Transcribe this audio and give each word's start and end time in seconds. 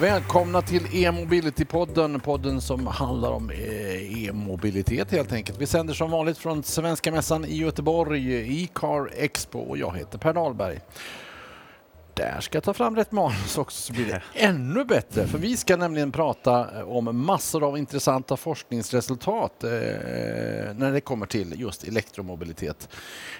Välkomna 0.00 0.62
till 0.62 0.86
e-mobility-podden, 0.92 2.20
podden 2.20 2.60
som 2.60 2.86
handlar 2.86 3.30
om 3.30 3.50
eh, 3.50 4.24
e-mobilitet 4.24 5.10
helt 5.10 5.32
enkelt. 5.32 5.58
Vi 5.58 5.66
sänder 5.66 5.94
som 5.94 6.10
vanligt 6.10 6.38
från 6.38 6.62
Svenska 6.62 7.12
Mässan 7.12 7.44
i 7.44 7.56
Göteborg, 7.56 8.62
e-car 8.62 9.10
Expo 9.16 9.58
och 9.58 9.78
jag 9.78 9.96
heter 9.96 10.18
Per 10.18 10.34
Dahlberg. 10.34 10.80
Där 12.14 12.40
ska 12.40 12.56
jag 12.56 12.64
ta 12.64 12.74
fram 12.74 12.96
rätt 12.96 13.12
manus 13.12 13.58
också 13.58 13.82
så 13.82 13.92
blir 13.92 14.06
det 14.06 14.22
ännu 14.34 14.84
bättre. 14.84 15.26
För 15.26 15.38
vi 15.38 15.56
ska 15.56 15.76
nämligen 15.76 16.12
prata 16.12 16.84
om 16.84 17.24
massor 17.26 17.64
av 17.64 17.78
intressanta 17.78 18.36
forskningsresultat 18.36 19.64
eh, 19.64 19.70
när 20.74 20.92
det 20.92 21.00
kommer 21.00 21.26
till 21.26 21.60
just 21.60 21.84
elektromobilitet. 21.88 22.88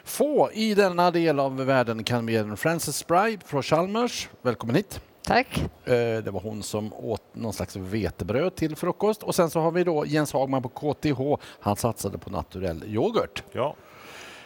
Få 0.05 0.51
i 0.53 0.75
denna 0.75 1.11
del 1.11 1.41
av 1.41 1.57
världen 1.57 2.05
kan 2.05 2.25
mer 2.25 2.41
än 2.41 2.57
Frances 2.57 2.97
Spry 2.97 3.39
från 3.45 3.63
Chalmers. 3.63 4.29
Välkommen 4.43 4.77
hit. 4.77 5.01
Tack. 5.25 5.59
Eh, 5.85 5.93
Det 5.95 6.31
var 6.31 6.41
hon 6.41 6.63
som 6.63 6.93
åt 6.93 7.23
någon 7.33 7.53
slags 7.53 7.77
vetebröd 7.77 8.55
till 8.57 8.77
frukost. 8.77 9.23
Och 9.23 9.35
sen 9.35 9.51
så 9.51 9.61
har 9.61 9.71
vi 9.71 9.85
då 9.85 10.07
Jens 10.07 10.33
Hagman 10.33 10.63
på 10.63 10.69
KTH. 10.69 11.21
Han 11.61 11.77
satsade 11.77 12.19
på 12.19 12.31
naturell 12.31 12.85
yoghurt. 12.87 13.43
Ja, 13.53 13.75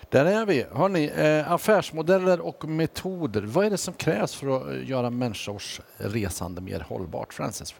Där 0.09 0.25
är 0.25 0.47
vi. 0.47 0.65
Hörrni, 0.73 1.11
eh, 1.17 1.53
affärsmodeller 1.53 2.41
och 2.41 2.65
metoder. 2.65 3.43
Vad 3.43 3.67
är 3.67 3.71
det 3.71 3.79
som 3.79 3.95
krävs 3.95 4.35
för 4.35 4.57
att 4.57 4.69
eh, 4.69 4.89
göra 4.91 5.11
människors 5.11 5.81
resande 5.99 6.61
mer 6.61 6.81
hållbart? 6.81 7.35
Francis? 7.35 7.75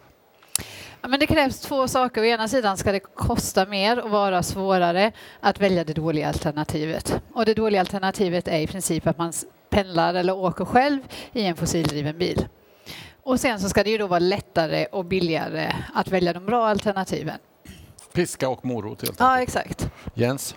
Ja, 1.01 1.07
men 1.07 1.19
det 1.19 1.27
krävs 1.27 1.59
två 1.59 1.87
saker. 1.87 2.21
Å 2.21 2.25
ena 2.25 2.47
sidan 2.47 2.77
ska 2.77 2.91
det 2.91 2.99
kosta 2.99 3.65
mer 3.65 3.99
och 4.03 4.09
vara 4.09 4.43
svårare 4.43 5.11
att 5.39 5.61
välja 5.61 5.83
det 5.83 5.93
dåliga 5.93 6.27
alternativet. 6.27 7.21
Och 7.33 7.45
det 7.45 7.53
dåliga 7.53 7.81
alternativet 7.81 8.47
är 8.47 8.59
i 8.59 8.67
princip 8.67 9.07
att 9.07 9.17
man 9.17 9.33
pendlar 9.69 10.13
eller 10.13 10.35
åker 10.37 10.65
själv 10.65 10.99
i 11.33 11.45
en 11.45 11.55
fossildriven 11.55 12.17
bil. 12.17 12.47
Och 13.25 13.39
sen 13.39 13.59
så 13.59 13.69
ska 13.69 13.83
det 13.83 13.89
ju 13.89 13.97
då 13.97 14.07
vara 14.07 14.19
lättare 14.19 14.85
och 14.91 15.05
billigare 15.05 15.73
att 15.93 16.07
välja 16.07 16.33
de 16.33 16.45
bra 16.45 16.67
alternativen. 16.67 17.37
Piska 18.13 18.49
och 18.49 18.65
morot 18.65 19.01
helt 19.01 19.19
Ja, 19.19 19.31
enkelt. 19.35 19.49
exakt. 19.55 19.91
Jens? 20.13 20.55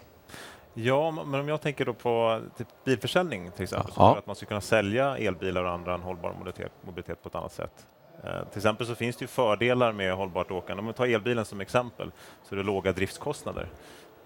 ja, 0.75 1.11
men 1.11 1.41
om 1.41 1.49
jag 1.49 1.61
tänker 1.61 1.85
då 1.85 1.95
på 1.95 2.41
typ 2.59 2.69
bilförsäljning 2.85 3.51
till 3.51 3.63
exempel, 3.63 3.93
så 3.93 4.01
Ja. 4.01 4.17
att 4.19 4.27
man 4.27 4.37
skulle 4.37 4.49
kunna 4.49 4.61
sälja 4.61 5.17
elbilar 5.19 5.65
och 5.65 5.71
andra 5.71 5.95
en 5.95 6.01
hållbar 6.03 6.33
mobilitet, 6.33 6.73
mobilitet 6.83 7.23
på 7.23 7.29
ett 7.29 7.35
annat 7.35 7.53
sätt. 7.53 7.87
Eh, 8.25 8.31
till 8.49 8.59
exempel 8.59 8.87
så 8.87 8.95
finns 8.95 9.17
det 9.17 9.23
ju 9.23 9.27
fördelar 9.27 9.93
med 9.93 10.15
hållbart 10.15 10.51
åkande. 10.51 10.81
Om 10.81 10.87
vi 10.87 10.93
tar 10.93 11.07
elbilen 11.07 11.45
som 11.45 11.61
exempel 11.61 12.11
så 12.49 12.55
är 12.55 12.57
det 12.57 12.63
låga 12.65 12.93
driftskostnader. 12.93 13.69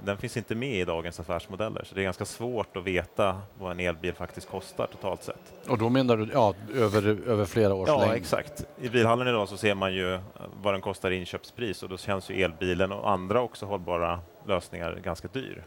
Den 0.04 0.16
finns 0.16 0.36
inte 0.36 0.54
med 0.54 0.80
i 0.80 0.84
dagens 0.84 1.20
affärsmodeller, 1.20 1.84
så 1.84 1.94
det 1.94 2.00
är 2.00 2.04
ganska 2.04 2.24
svårt 2.24 2.76
att 2.76 2.84
veta 2.84 3.40
vad 3.58 3.70
en 3.72 3.80
elbil 3.80 4.14
faktiskt 4.14 4.48
kostar 4.48 4.86
totalt 4.86 5.22
sett. 5.22 5.68
Och 5.68 5.78
då 5.78 5.88
menar 5.88 6.16
du 6.16 6.28
ja, 6.32 6.54
över, 6.74 7.28
över 7.28 7.44
flera 7.44 7.74
års 7.74 7.88
Ja, 7.88 8.00
längd? 8.00 8.12
exakt. 8.12 8.66
I 8.80 8.88
bilhallen 8.88 9.28
idag 9.28 9.48
så 9.48 9.56
ser 9.56 9.74
man 9.74 9.94
ju 9.94 10.14
eh, 10.14 10.20
vad 10.62 10.74
den 10.74 10.80
kostar 10.80 11.10
i 11.10 11.16
inköpspris 11.16 11.82
och 11.82 11.88
då 11.88 11.96
känns 11.96 12.30
ju 12.30 12.42
elbilen 12.42 12.92
och 12.92 13.10
andra 13.10 13.40
också 13.40 13.66
hållbara 13.66 14.20
lösningar 14.46 15.00
ganska 15.04 15.28
dyr. 15.32 15.64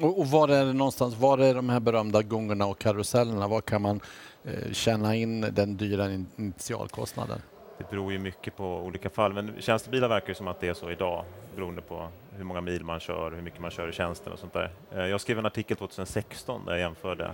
Och, 0.00 0.18
och 0.20 0.26
var 0.26 0.48
är 0.48 0.64
det 0.64 0.72
någonstans, 0.72 1.14
var 1.16 1.38
är 1.38 1.54
de 1.54 1.68
här 1.68 1.80
berömda 1.80 2.22
gungorna 2.22 2.66
och 2.66 2.78
karusellerna? 2.78 3.48
Var 3.48 3.60
kan 3.60 3.82
man 3.82 4.00
eh, 4.44 4.72
känna 4.72 5.14
in 5.16 5.40
den 5.40 5.76
dyra 5.76 6.12
in- 6.12 6.26
initialkostnaden? 6.36 7.38
Det 7.80 7.90
beror 7.90 8.12
ju 8.12 8.18
mycket 8.18 8.56
på 8.56 8.64
olika 8.76 9.10
fall, 9.10 9.32
men 9.32 9.54
tjänstebilar 9.60 10.08
verkar 10.08 10.28
ju 10.28 10.34
som 10.34 10.48
att 10.48 10.60
det 10.60 10.68
är 10.68 10.74
så 10.74 10.90
idag 10.90 11.24
beroende 11.56 11.82
på 11.82 12.08
hur 12.36 12.44
många 12.44 12.60
mil 12.60 12.84
man 12.84 13.00
kör, 13.00 13.30
hur 13.30 13.42
mycket 13.42 13.60
man 13.60 13.70
kör 13.70 13.88
i 13.88 13.92
tjänsten 13.92 14.32
och 14.32 14.38
sånt 14.38 14.52
där. 14.52 14.70
Eh, 14.94 15.06
Jag 15.06 15.20
skrev 15.20 15.38
en 15.38 15.46
artikel 15.46 15.76
2016 15.76 16.64
där 16.64 16.72
jag 16.72 16.80
jämförde 16.80 17.30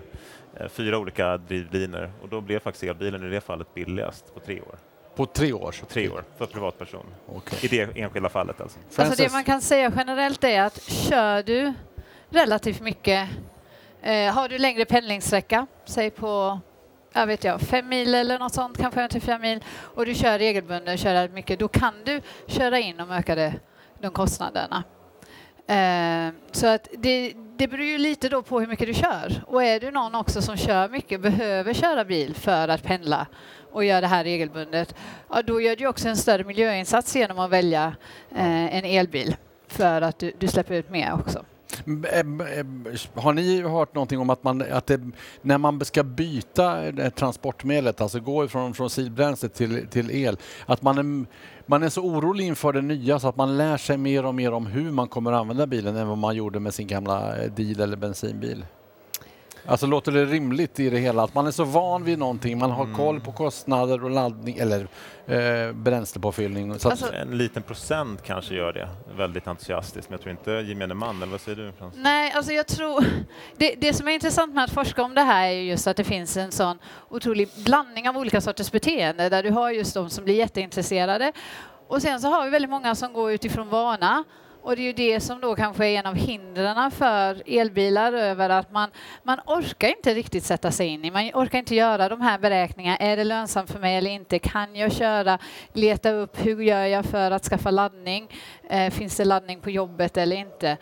eh, 0.61 0.69
fyra 0.69 0.99
olika 0.99 1.37
drivlinor 1.37 2.11
och 2.23 2.29
då 2.29 2.41
blev 2.41 2.59
faktiskt 2.61 2.85
elbilen 2.85 3.27
i 3.27 3.31
det 3.31 3.41
fallet 3.41 3.75
billigast 3.75 4.35
på 4.35 4.41
tre 4.41 4.61
år. 4.61 4.79
På 5.17 5.27
tre 5.27 5.53
år? 5.53 5.73
så- 5.73 5.87
Tre 5.87 6.09
år 6.09 6.25
för 6.39 6.47
privatperson. 6.47 7.07
Okej. 7.29 7.59
I 7.63 7.69
det 7.69 8.01
enskilda 8.01 8.29
fallet 8.29 8.61
alltså. 8.61 8.79
Alltså 8.97 9.23
det 9.23 9.33
man 9.33 9.45
kan 9.45 9.61
säga 9.63 9.93
generellt 9.97 10.45
är 10.45 10.63
att 10.63 10.83
kör 10.83 11.43
du 11.43 11.73
relativt 12.29 12.81
mycket, 12.81 13.29
eh, 14.03 14.35
har 14.35 14.49
du 14.49 14.59
längre 14.59 14.85
pendlingssträcka, 14.85 15.67
säg 15.85 16.11
på 16.11 16.61
jag 17.17 17.27
vet 17.27 17.45
jag, 17.45 17.61
fem 17.61 17.89
mil 17.89 18.15
eller 18.15 18.39
något 18.39 18.55
sånt, 18.55 18.79
kanske 18.79 19.03
en 19.03 19.09
till 19.09 19.23
fyra 19.23 19.39
mil, 19.39 19.65
och 19.95 20.07
du 20.07 20.15
kör 20.15 20.39
regelbundet, 20.39 21.01
kör 21.01 21.29
mycket, 21.29 21.59
då 21.59 21.69
kan 21.69 21.95
du 22.05 22.21
köra 22.47 22.79
in 22.79 22.97
de 22.97 23.11
ökade 23.11 23.55
de 24.01 24.11
kostnaderna. 24.11 24.85
Eh, 25.67 26.35
så 26.53 26.67
att 26.67 26.89
det, 26.99 27.33
det 27.57 27.69
beror 27.69 27.87
ju 27.87 27.99
lite 27.99 28.29
då 28.29 28.43
på 28.43 28.61
hur 28.61 28.67
mycket 28.67 28.87
du 28.87 28.95
kör. 28.95 29.43
Och 29.47 29.65
är 29.65 29.81
du 29.81 29.91
någon 29.91 30.15
också 30.15 30.43
som 30.43 30.57
kör 30.57 30.89
mycket, 30.89 31.21
behöver 31.21 31.75
köra 31.75 32.05
bil 32.05 32.35
för 32.35 32.69
att 32.69 32.83
pendla 32.83 33.27
och 33.73 33.85
gör 33.85 34.01
det 34.01 34.07
här 34.07 34.25
regelbundet, 34.25 34.95
ja, 35.31 35.43
då 35.43 35.61
gör 35.61 35.77
du 35.77 35.87
också 35.87 36.09
en 36.09 36.17
större 36.17 36.45
miljöinsats 36.45 37.17
genom 37.17 37.39
att 37.39 37.51
välja 37.51 37.97
eh, 38.31 38.77
en 38.77 38.85
elbil 38.85 39.37
för 39.69 40.03
att 40.03 40.19
du, 40.19 40.33
du 40.39 40.49
släpper 40.49 40.75
ut 40.75 40.91
mer 40.91 41.13
också. 41.13 41.45
Eh, 41.87 42.19
eh, 42.19 42.59
eh, 42.59 42.67
har 43.15 43.33
ni 43.33 43.63
hört 43.63 43.95
någonting 43.95 44.19
om 44.21 44.31
att, 44.31 44.45
man, 44.45 44.63
att 44.73 44.87
det, 44.87 45.01
när 45.43 45.59
man 45.59 45.85
ska 45.85 46.03
byta 46.03 46.93
transportmedlet, 47.11 48.01
alltså 48.01 48.21
gå 48.21 48.45
ifrån 48.45 48.75
från 48.75 48.75
fossilbränsle 48.75 49.49
till, 49.49 49.87
till 49.89 50.11
el, 50.11 50.37
att 50.67 50.83
man 50.83 50.99
är, 50.99 51.27
man 51.67 51.83
är 51.83 51.89
så 51.89 52.03
orolig 52.03 52.47
inför 52.47 52.73
det 52.73 52.83
nya 52.83 53.19
så 53.19 53.29
att 53.29 53.37
man 53.37 53.57
lär 53.57 53.77
sig 53.77 53.97
mer 53.97 54.27
och 54.27 54.35
mer 54.35 54.53
om 54.53 54.67
hur 54.67 54.91
man 54.91 55.09
kommer 55.09 55.33
att 55.33 55.41
använda 55.41 55.67
bilen 55.67 55.97
än 55.97 56.09
vad 56.09 56.19
man 56.19 56.37
gjorde 56.37 56.61
med 56.61 56.75
sin 56.75 56.87
gamla 56.87 57.35
diesel 57.57 57.83
eller 57.83 57.97
bensinbil? 57.97 58.65
Alltså 59.69 59.87
låter 59.87 60.13
det 60.13 60.25
rimligt 60.25 60.81
i 60.81 60.91
det 60.91 60.99
hela 60.99 61.23
att 61.23 61.35
man 61.35 61.47
är 61.47 61.51
så 61.51 61.65
van 61.65 62.05
vid 62.05 62.19
någonting, 62.19 62.59
man 62.59 62.71
har 62.71 62.95
koll 62.95 63.21
på 63.21 63.33
kostnader 63.33 64.05
och 64.05 64.11
laddning 64.11 64.59
eller 64.59 64.89
eh, 65.27 65.73
bränslepåfyllning. 65.73 66.79
Så 66.79 66.89
att, 66.89 66.93
Alltså- 66.93 67.13
En 67.15 67.39
liten 67.39 67.63
procent 67.63 68.23
kanske 68.23 68.55
gör 68.55 68.73
det 68.73 68.89
väldigt 69.17 69.47
entusiastiskt, 69.47 70.11
men 70.11 70.15
jag 70.15 70.21
tror 70.23 70.31
inte 70.31 70.51
gemene 70.71 70.95
man, 70.95 71.17
eller 71.23 71.33
vad 71.33 71.41
säger 71.41 71.57
du 71.57 71.73
Frans? 71.79 71.95
Nej, 71.97 72.33
alltså 72.33 72.53
jag 72.53 72.67
tror... 72.67 73.05
Det, 73.59 73.75
det 73.79 73.93
som 73.95 74.09
är 74.09 74.13
intressant 74.13 74.55
med 74.55 74.65
att 74.65 74.71
forska 74.71 75.03
om 75.03 75.15
det 75.15 75.21
här 75.21 75.47
är 75.49 75.53
ju 75.53 75.63
just 75.63 75.87
att 75.87 75.97
det 75.97 76.05
finns 76.05 76.37
en 76.37 76.53
sån 76.53 76.79
otrolig 77.09 77.49
blandning 77.65 78.09
av 78.09 78.17
olika 78.19 78.41
sorters 78.41 78.73
beteende 78.73 79.29
där 79.29 79.43
du 79.43 79.51
har 79.51 79.71
just 79.71 79.95
de 79.95 80.11
som 80.11 80.25
blir 80.25 80.35
jätteintresserade 80.35 81.33
och 81.89 82.03
sen 82.03 82.21
så 82.21 82.29
har 82.29 82.45
vi 82.45 82.51
väldigt 82.51 82.71
många 82.71 82.95
som 82.95 83.13
går 83.13 83.33
utifrån 83.33 83.69
vana 83.69 84.25
och 84.67 84.77
det 84.77 84.83
är 84.83 84.85
ju 84.85 84.93
det 84.93 85.21
som 85.21 85.41
då 85.41 85.55
kanske 85.55 85.87
är 85.87 85.99
en 85.99 86.07
av 86.07 86.15
hindren 86.15 86.91
för 86.91 87.43
elbilar 87.47 88.13
över 88.13 88.51
att 88.51 88.73
man, 88.73 88.91
man 89.23 89.41
orkar 89.47 89.89
inte 89.89 90.15
riktigt 90.15 90.45
sätta 90.45 90.71
sig 90.71 90.87
in 90.87 91.05
i, 91.05 91.11
man 91.11 91.31
orkar 91.35 91.59
inte 91.59 91.75
göra 91.75 92.09
de 92.09 92.21
här 92.21 92.39
beräkningarna. 92.39 92.97
Är 92.97 93.17
det 93.17 93.25
lönsamt 93.25 93.71
för 93.71 93.79
mig 93.79 93.97
eller 93.97 94.11
inte? 94.11 94.39
Kan 94.39 94.77
jag 94.77 94.93
köra? 94.93 95.39
Leta 95.73 96.11
upp 96.11 96.47
hur 96.47 96.63
gör 96.63 96.85
jag 96.85 97.05
för 97.05 97.31
att 97.31 97.45
skaffa 97.45 97.71
laddning? 97.71 98.31
Eh, 98.69 98.91
finns 98.91 99.17
det 99.17 99.25
laddning 99.25 99.61
på 99.61 99.71
jobbet 99.71 100.17
eller 100.17 100.37
inte? 100.37 100.77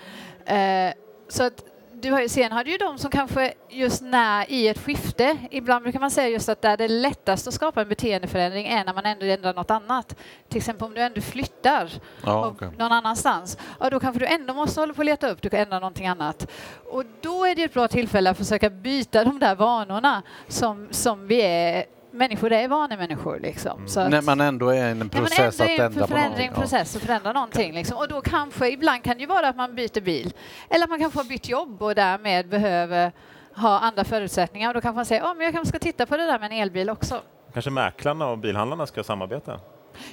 Eh, 0.46 0.94
så 1.28 1.42
att 1.42 1.64
du 2.04 2.12
har 2.12 2.20
ju, 2.20 2.28
sen 2.28 2.52
har 2.52 2.64
du 2.64 2.70
ju 2.70 2.76
de 2.76 2.98
som 2.98 3.10
kanske 3.10 3.54
just 3.68 4.02
när 4.02 4.50
i 4.50 4.68
ett 4.68 4.78
skifte, 4.78 5.36
ibland 5.50 5.82
brukar 5.82 6.00
man 6.00 6.10
säga 6.10 6.28
just 6.28 6.48
att 6.48 6.62
där 6.62 6.76
det 6.76 6.84
är 6.84 6.88
lättast 6.88 7.48
att 7.48 7.54
skapa 7.54 7.82
en 7.82 7.88
beteendeförändring 7.88 8.66
är 8.66 8.84
när 8.84 8.94
man 8.94 9.06
ändå 9.06 9.26
ändrar 9.26 9.54
något 9.54 9.70
annat. 9.70 10.16
Till 10.48 10.58
exempel 10.58 10.86
om 10.86 10.94
du 10.94 11.00
ändå 11.00 11.20
flyttar 11.20 11.90
ja, 12.24 12.46
okej. 12.46 12.68
någon 12.78 12.92
annanstans, 12.92 13.58
ja, 13.80 13.90
då 13.90 14.00
kanske 14.00 14.18
du 14.18 14.26
ändå 14.26 14.54
måste 14.54 14.80
hålla 14.80 14.94
på 14.94 14.98
och 14.98 15.04
leta 15.04 15.28
upp, 15.28 15.42
du 15.42 15.50
kan 15.50 15.60
ändra 15.60 15.78
någonting 15.78 16.06
annat. 16.06 16.50
Och 16.90 17.04
då 17.20 17.44
är 17.44 17.54
det 17.54 17.62
ett 17.62 17.74
bra 17.74 17.88
tillfälle 17.88 18.30
att 18.30 18.38
försöka 18.38 18.70
byta 18.70 19.24
de 19.24 19.38
där 19.38 19.54
vanorna 19.54 20.22
som, 20.48 20.88
som 20.90 21.26
vi 21.26 21.42
är, 21.42 21.84
människor 22.14 22.52
är 22.52 22.68
vanemänniskor 22.68 23.38
liksom. 23.40 23.88
Så 23.88 24.00
att- 24.00 24.10
När 24.10 24.22
man 24.22 24.40
ändå 24.40 24.68
är 24.68 24.74
i 24.74 24.90
en 24.90 25.10
Ja, 25.12 25.18
process 25.18 25.60
ändå 25.60 25.72
att 25.72 25.78
ändra 25.80 26.00
på 26.00 26.06
förändring, 26.06 26.20
någonting. 26.22 26.50
Ja. 26.54 26.60
process 26.60 26.96
och 26.96 27.02
förändra 27.02 27.32
någonting. 27.32 27.72
Liksom. 27.74 27.96
Och 27.96 28.08
då 28.08 28.20
kanske, 28.20 28.68
ibland 28.70 29.04
kan 29.04 29.14
det 29.16 29.20
ju 29.20 29.26
vara 29.26 29.48
att 29.48 29.56
man 29.56 29.74
byter 29.74 30.00
bil. 30.00 30.32
Eller 30.70 30.84
att 30.84 30.90
man 30.90 31.00
kanske 31.00 31.18
har 31.18 31.24
bytt 31.24 31.48
jobb 31.48 31.82
och 31.82 31.94
därmed 31.94 32.48
behöver 32.48 33.12
ha 33.56 33.78
andra 33.78 34.04
förutsättningar. 34.04 34.68
Och 34.68 34.74
då 34.74 34.80
kanske 34.80 34.96
man 34.96 35.04
säger, 35.06 35.22
oh, 35.22 35.34
men 35.34 35.44
jag 35.44 35.52
kanske 35.54 35.68
ska 35.68 35.78
titta 35.78 36.06
på 36.06 36.16
det 36.16 36.26
där 36.26 36.38
med 36.38 36.52
en 36.52 36.58
elbil 36.58 36.90
också. 36.90 37.20
Kanske 37.52 37.70
mäklarna 37.70 38.26
och 38.26 38.38
bilhandlarna 38.38 38.86
ska 38.86 39.04
samarbeta? 39.04 39.60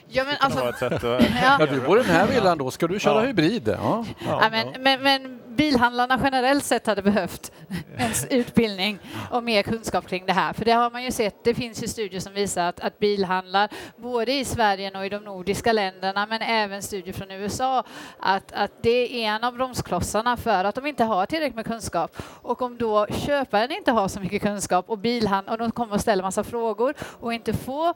Ja, 0.08 0.24
men 0.24 0.36
alltså, 0.40 0.74
ja, 1.02 1.20
Ja, 1.60 1.66
du 1.66 1.80
bor 1.82 2.00
i 2.00 2.04
den 2.04 2.12
här 2.16 2.28
villan 2.28 2.58
då, 2.58 2.72
ska 2.72 2.88
du 2.88 3.00
köra 3.00 3.22
Ja. 3.22 3.28
hybrid? 3.28 3.68
Ja. 3.82 4.06
ja, 4.28 4.50
men, 4.52 4.68
men, 4.84 5.04
men 5.04 5.41
bilhandlarna 5.52 6.20
generellt 6.24 6.64
sett 6.64 6.88
hade 6.88 7.02
behövt 7.02 7.52
en 7.98 8.12
utbildning 8.30 9.00
och 9.32 9.44
mer 9.44 9.64
kunskap 9.64 10.08
kring 10.08 10.26
det 10.26 10.34
här. 10.34 10.54
För 10.54 10.66
det 10.66 10.72
har 10.72 10.92
man 10.92 11.04
ju 11.04 11.12
sett, 11.12 11.44
det 11.44 11.56
finns 11.56 11.84
ju 11.84 11.88
studier 11.88 12.20
som 12.20 12.34
visar 12.34 12.70
att, 12.70 12.80
att 12.80 13.00
bilhandlar, 13.00 13.70
både 13.96 14.34
i 14.34 14.46
Sverige 14.46 14.98
och 14.98 15.06
i 15.06 15.10
de 15.10 15.24
nordiska 15.24 15.74
länderna, 15.74 16.26
men 16.26 16.42
även 16.42 16.82
studier 16.82 17.14
från 17.14 17.32
USA, 17.32 17.84
att, 18.20 18.52
att 18.52 18.72
det 18.84 19.26
är 19.26 19.36
en 19.36 19.44
av 19.44 19.54
bromsklossarna 19.54 20.38
för 20.38 20.66
att 20.66 20.76
de 20.76 20.86
inte 20.86 21.04
har 21.04 21.26
tillräckligt 21.26 21.56
med 21.56 21.66
kunskap. 21.66 22.18
Och 22.42 22.62
om 22.62 22.78
då 22.78 23.08
köparen 23.08 23.72
inte 23.72 23.92
har 23.92 24.08
så 24.08 24.20
mycket 24.20 24.42
kunskap 24.42 24.90
och 24.90 24.98
bilhandlaren, 24.98 25.52
och 25.52 25.58
de 25.58 25.72
kommer 25.72 25.94
och 25.94 26.02
ställer 26.02 26.24
massa 26.24 26.44
frågor 26.44 26.94
och 27.20 27.34
inte 27.34 27.54
får 27.54 27.94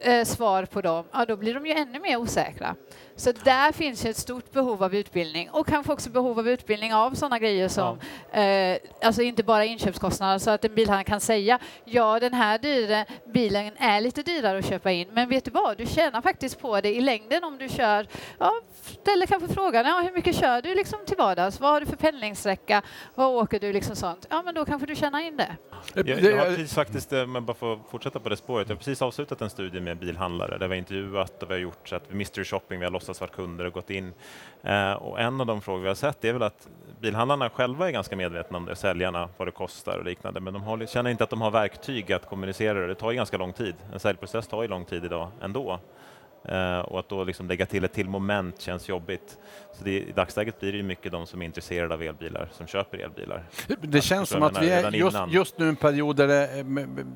eh, 0.00 0.24
svar 0.24 0.64
på 0.64 0.80
dem, 0.80 1.04
ja, 1.12 1.24
då 1.24 1.36
blir 1.36 1.54
de 1.54 1.66
ju 1.66 1.72
ännu 1.72 2.00
mer 2.00 2.16
osäkra. 2.16 2.74
Så 3.16 3.32
där 3.32 3.72
finns 3.72 4.06
ju 4.06 4.10
ett 4.10 4.16
stort 4.16 4.52
behov 4.52 4.82
av 4.82 4.94
utbildning 4.94 5.50
och 5.50 5.66
kanske 5.66 5.92
också 5.92 6.10
behov 6.10 6.38
av 6.38 6.48
utbildning 6.48 6.94
av 6.94 7.14
sådana 7.14 7.38
grejer 7.38 7.68
som, 7.68 7.98
ja. 8.32 8.40
eh, 8.40 8.78
alltså 9.02 9.22
inte 9.22 9.42
bara 9.42 9.64
inköpskostnader, 9.64 10.38
så 10.38 10.50
att 10.50 10.64
en 10.64 10.74
bilhandlare 10.74 11.04
kan 11.04 11.20
säga 11.20 11.58
ja, 11.84 12.20
den 12.20 12.34
här 12.34 12.58
dyra 12.58 13.04
bilen 13.24 13.72
är 13.78 14.00
lite 14.00 14.22
dyrare 14.22 14.58
att 14.58 14.66
köpa 14.66 14.90
in, 14.90 15.08
men 15.12 15.28
vet 15.28 15.44
du 15.44 15.50
vad, 15.50 15.78
du 15.78 15.86
tjänar 15.86 16.22
faktiskt 16.22 16.60
på 16.60 16.80
det 16.80 16.94
i 16.94 17.00
längden 17.00 17.44
om 17.44 17.58
du 17.58 17.68
kör, 17.68 18.06
ja, 18.38 18.52
ställer 18.82 19.26
kanske 19.26 19.48
frågan, 19.48 19.86
ja, 19.86 20.00
hur 20.04 20.12
mycket 20.12 20.36
kör 20.36 20.62
du 20.62 20.74
liksom 20.74 20.98
till 21.06 21.16
vardags? 21.16 21.60
Vad 21.60 21.70
har 21.70 21.80
du 21.80 21.86
för 21.86 21.96
pendlingssträcka? 21.96 22.82
Vad 23.14 23.28
åker 23.28 23.60
du? 23.60 23.72
Liksom 23.72 23.96
sånt. 23.96 24.26
Ja, 24.30 24.42
men 24.42 24.54
då 24.54 24.64
kanske 24.64 24.86
du 24.86 24.96
tjänar 24.96 25.20
in 25.20 25.36
det. 25.36 25.56
Jag, 25.94 26.08
jag 26.08 26.38
har 26.38 26.46
precis 26.46 26.74
faktiskt, 26.74 27.12
eh, 27.12 27.26
men 27.26 27.44
bara 27.44 27.54
för 27.54 27.72
att 27.72 27.80
fortsätta 27.90 28.20
på 28.20 28.28
det 28.28 28.36
spåret, 28.36 28.68
jag 28.68 28.76
har 28.76 28.78
precis 28.78 29.02
avslutat 29.02 29.40
en 29.40 29.50
studie 29.50 29.80
med 29.80 29.98
bilhandlare 29.98 30.58
där 30.58 30.68
vi 30.68 30.74
har 30.74 30.78
intervjuat 30.78 31.42
och 31.42 31.50
vi 31.50 31.54
har 31.54 31.60
gjort 31.60 31.88
så 31.88 31.96
att 31.96 32.12
mystery 32.12 32.44
shopping, 32.44 32.78
vi 32.78 32.84
har 32.84 32.92
låtsats 33.08 33.20
varit 33.20 33.32
kunder 33.32 33.64
och 33.64 33.72
gått 33.72 33.90
in. 33.90 34.12
Eh, 34.62 34.92
och 34.92 35.20
en 35.20 35.40
av 35.40 35.46
de 35.46 35.60
frågor 35.60 35.82
vi 35.82 35.88
har 35.88 35.94
sett 35.94 36.24
är 36.24 36.32
väl 36.32 36.42
att 36.42 36.68
bilhandlarna 37.00 37.50
själva 37.50 37.88
är 37.88 37.92
ganska 37.92 38.16
medvetna 38.16 38.58
om 38.58 38.64
det, 38.64 38.76
säljarna, 38.76 39.28
vad 39.36 39.48
det 39.48 39.52
kostar 39.52 39.98
och 39.98 40.04
liknande, 40.04 40.40
men 40.40 40.52
de 40.52 40.62
har, 40.62 40.86
känner 40.86 41.10
inte 41.10 41.24
att 41.24 41.30
de 41.30 41.40
har 41.40 41.50
verktyg 41.50 42.12
att 42.12 42.26
kommunicera 42.26 42.80
det. 42.80 42.86
Det 42.86 42.94
tar 42.94 43.10
ju 43.10 43.16
ganska 43.16 43.36
lång 43.36 43.52
tid. 43.52 43.74
En 43.92 44.00
säljprocess 44.00 44.46
tar 44.46 44.62
ju 44.62 44.68
lång 44.68 44.84
tid 44.84 45.04
idag 45.04 45.28
ändå. 45.42 45.78
Uh, 46.52 46.78
och 46.78 46.98
att 46.98 47.08
då 47.08 47.24
liksom 47.24 47.48
lägga 47.48 47.66
till 47.66 47.84
ett 47.84 47.92
till 47.92 48.08
moment 48.08 48.60
känns 48.60 48.88
jobbigt. 48.88 49.38
Så 49.72 49.84
det, 49.84 49.90
I 49.90 50.12
dagsläget 50.12 50.60
blir 50.60 50.72
det 50.72 50.78
ju 50.78 50.84
mycket 50.84 51.12
de 51.12 51.26
som 51.26 51.42
är 51.42 51.46
intresserade 51.46 51.94
av 51.94 52.02
elbilar 52.02 52.48
som 52.52 52.66
köper 52.66 52.98
elbilar. 52.98 53.44
Det 53.80 54.00
känns 54.00 54.28
som 54.28 54.42
att 54.42 54.62
vi 54.62 54.70
är 54.70 54.92
just, 54.92 55.18
just 55.28 55.58
nu 55.58 55.68
en 55.68 55.76
period 55.76 56.16
där 56.16 56.28
det, 56.28 56.64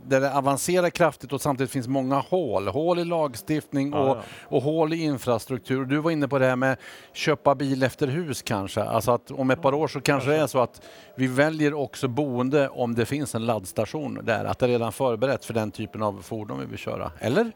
där 0.06 0.20
det 0.20 0.34
avancerar 0.34 0.90
kraftigt 0.90 1.32
och 1.32 1.40
samtidigt 1.40 1.70
finns 1.70 1.88
många 1.88 2.18
hål. 2.18 2.68
Hål 2.68 2.98
i 2.98 3.04
lagstiftning 3.04 3.94
och, 3.94 4.08
ja, 4.08 4.16
ja. 4.16 4.56
och 4.56 4.62
hål 4.62 4.92
i 4.92 5.02
infrastruktur. 5.02 5.84
Du 5.84 5.98
var 5.98 6.10
inne 6.10 6.28
på 6.28 6.38
det 6.38 6.46
här 6.46 6.56
med 6.56 6.76
köpa 7.12 7.54
bil 7.54 7.82
efter 7.82 8.06
hus 8.06 8.42
kanske. 8.42 8.82
Alltså 8.82 9.10
att 9.10 9.30
om 9.30 9.50
ett 9.50 9.62
par 9.62 9.74
år 9.74 9.88
så 9.88 10.00
kanske 10.00 10.30
det 10.30 10.36
är 10.36 10.46
så 10.46 10.58
att 10.58 10.82
vi 11.16 11.26
väljer 11.26 11.74
också 11.74 12.08
boende 12.08 12.68
om 12.68 12.94
det 12.94 13.06
finns 13.06 13.34
en 13.34 13.46
laddstation 13.46 14.20
där. 14.22 14.44
Att 14.44 14.58
det 14.58 14.68
redan 14.68 14.92
förberett 14.92 15.44
för 15.44 15.54
den 15.54 15.70
typen 15.70 16.02
av 16.02 16.22
fordon 16.22 16.60
vi 16.60 16.66
vill 16.66 16.78
köra. 16.78 17.12
Eller? 17.18 17.52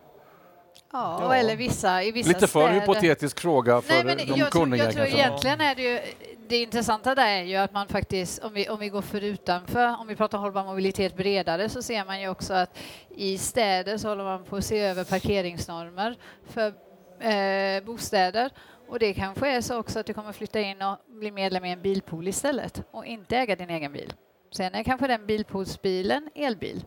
Ja, 0.95 1.19
ja, 1.21 1.35
eller 1.35 1.57
vissa, 1.57 2.03
i 2.03 2.13
vissa 2.13 2.29
Lite 2.29 2.47
för 2.47 2.69
hypotetisk 2.69 3.41
fråga 3.41 3.81
för 3.81 3.95
Nej, 3.95 4.05
men 4.05 4.17
de 4.17 4.25
jag 4.25 4.51
kunniga. 4.51 4.85
Jag 4.85 4.93
tror 4.93 5.07
egentligen 5.07 5.61
är 5.61 5.75
det 5.75 5.83
ju 5.83 6.01
det 6.49 6.57
intressanta 6.57 7.15
där 7.15 7.27
är 7.27 7.43
ju 7.43 7.57
att 7.57 7.73
man 7.73 7.89
faktiskt, 7.89 8.45
om 8.45 8.55
vi, 8.55 8.69
om 8.69 8.79
vi 8.79 8.89
går 8.89 9.03
för 9.03 9.21
utanför, 9.21 10.01
om 10.01 10.07
vi 10.07 10.17
pratar 10.17 10.39
hållbar 10.39 10.65
mobilitet 10.65 11.17
bredare, 11.17 11.69
så 11.69 11.83
ser 11.83 12.05
man 12.05 12.21
ju 12.21 12.29
också 12.29 12.55
att 12.55 12.79
i 13.09 13.39
städer 13.39 13.99
så 13.99 14.09
håller 14.09 14.25
man 14.25 14.45
på 14.45 14.57
att 14.57 14.65
se 14.65 14.81
över 14.81 15.05
parkeringsnormer 15.05 16.17
för 16.47 16.75
eh, 17.21 17.85
bostäder. 17.85 18.51
Och 18.89 18.99
det 18.99 19.15
kanske 19.15 19.49
är 19.49 19.61
så 19.61 19.79
också 19.79 20.01
att 20.01 20.07
du 20.07 20.15
kommer 20.15 20.33
flytta 20.33 20.61
in 20.61 20.83
och 20.83 20.99
bli 21.07 21.31
medlem 21.31 21.65
i 21.65 21.73
en 21.73 21.83
bilpool 21.83 22.29
istället 22.29 22.83
och 22.91 23.07
inte 23.07 23.37
äga 23.37 23.57
din 23.57 23.71
egen 23.71 23.93
bil. 23.93 24.13
Sen 24.53 24.75
är 24.75 24.83
kanske 24.83 25.07
den 25.07 25.27
bilpoolsbilen 25.27 26.31
elbil 26.35 26.85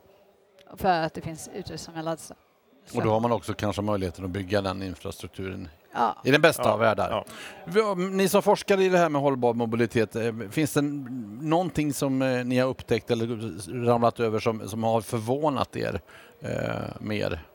för 0.77 1.01
att 1.01 1.13
det 1.13 1.21
finns 1.21 1.49
utrustning 1.53 1.95
med 1.95 2.05
Och 2.93 3.03
då 3.03 3.09
har 3.09 3.19
man 3.19 3.31
också 3.31 3.53
kanske 3.53 3.81
möjligheten 3.81 4.25
att 4.25 4.31
bygga 4.31 4.61
den 4.61 4.83
infrastrukturen 4.83 5.69
ja. 5.93 6.15
i 6.23 6.31
den 6.31 6.41
bästa 6.41 6.63
ja. 6.63 6.71
av 6.71 6.79
världar. 6.79 7.25
Ja. 7.73 7.95
Ni 7.95 8.29
som 8.29 8.41
forskar 8.41 8.81
i 8.81 8.89
det 8.89 8.97
här 8.97 9.09
med 9.09 9.21
hållbar 9.21 9.53
mobilitet, 9.53 10.15
eh, 10.15 10.33
finns 10.51 10.73
det 10.73 10.81
någonting 11.41 11.93
som 11.93 12.21
eh, 12.21 12.45
ni 12.45 12.57
har 12.57 12.69
upptäckt 12.69 13.11
eller 13.11 13.85
ramlat 13.85 14.19
över 14.19 14.39
som, 14.39 14.69
som 14.69 14.83
har 14.83 15.01
förvånat 15.01 15.75
er 15.75 16.01
eh, 16.41 16.49
mer? 16.99 17.45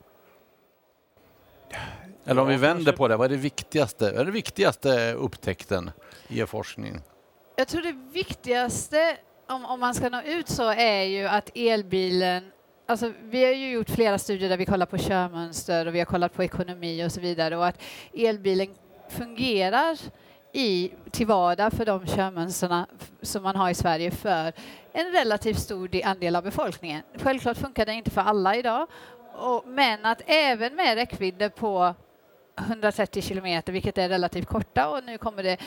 Eller 2.25 2.41
om 2.41 2.47
vi 2.47 2.57
vänder 2.57 2.91
på 2.91 3.07
det, 3.07 3.17
vad 3.17 3.25
är 3.25 3.29
det 3.29 3.41
viktigaste, 3.41 4.11
vad 4.11 4.21
är 4.21 4.25
det 4.25 4.31
viktigaste 4.31 5.13
upptäckten 5.13 5.91
i 6.27 6.39
er 6.39 6.45
forskning? 6.45 7.01
Jag 7.55 7.67
tror 7.67 7.81
det 7.81 7.95
viktigaste 8.13 9.17
om, 9.47 9.65
om 9.65 9.79
man 9.79 9.93
ska 9.93 10.09
nå 10.09 10.21
ut 10.21 10.49
så 10.49 10.71
är 10.71 11.03
ju 11.03 11.27
att 11.27 11.49
elbilen 11.55 12.43
Alltså, 12.85 13.11
vi 13.23 13.45
har 13.45 13.51
ju 13.51 13.71
gjort 13.71 13.89
flera 13.89 14.17
studier 14.17 14.49
där 14.49 14.57
vi 14.57 14.65
kollar 14.65 14.85
på 14.85 14.97
körmönster 14.97 15.85
och 15.85 15.95
vi 15.95 15.99
har 15.99 16.05
kollat 16.05 16.33
på 16.33 16.43
ekonomi 16.43 17.05
och 17.05 17.11
så 17.11 17.21
vidare 17.21 17.57
och 17.57 17.67
att 17.67 17.81
elbilen 18.13 18.67
fungerar 19.09 19.97
i, 20.51 20.91
till 21.11 21.27
vardag 21.27 21.73
för 21.73 21.85
de 21.85 22.05
körmönsterna 22.05 22.87
som 23.21 23.43
man 23.43 23.55
har 23.55 23.69
i 23.69 23.73
Sverige 23.73 24.11
för 24.11 24.53
en 24.91 25.11
relativt 25.11 25.59
stor 25.59 25.89
andel 26.03 26.35
av 26.35 26.43
befolkningen. 26.43 27.01
Självklart 27.15 27.57
funkar 27.57 27.85
det 27.85 27.93
inte 27.93 28.11
för 28.11 28.21
alla 28.21 28.55
idag, 28.55 28.87
och, 29.33 29.63
men 29.67 30.05
att 30.05 30.21
även 30.25 30.75
med 30.75 30.95
räckvidder 30.95 31.49
på 31.49 31.95
130 32.57 33.21
kilometer, 33.21 33.73
vilket 33.73 33.97
är 33.97 34.09
relativt 34.09 34.47
korta 34.47 34.89
och 34.89 35.03
nu 35.03 35.17
kommer 35.17 35.43
det 35.43 35.57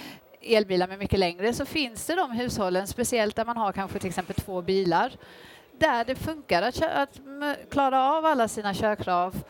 elbilar 0.43 0.89
med 0.89 0.99
mycket 0.99 1.19
längre, 1.19 1.53
så 1.53 1.65
finns 1.65 2.07
det 2.07 2.15
de 2.15 2.31
hushållen, 2.31 2.87
speciellt 2.87 3.37
där 3.37 3.45
man 3.45 3.57
har 3.57 3.73
kanske 3.73 3.99
till 3.99 4.09
exempel 4.09 4.37
två 4.37 4.63
bilar, 4.63 5.13
där 5.79 6.05
det 6.05 6.15
funkar 6.15 6.63
att, 6.63 6.83
att 6.83 7.21
klara 7.71 8.17
av 8.17 8.25
alla 8.27 8.49
sina 8.49 8.75
körkrav, 8.75 9.45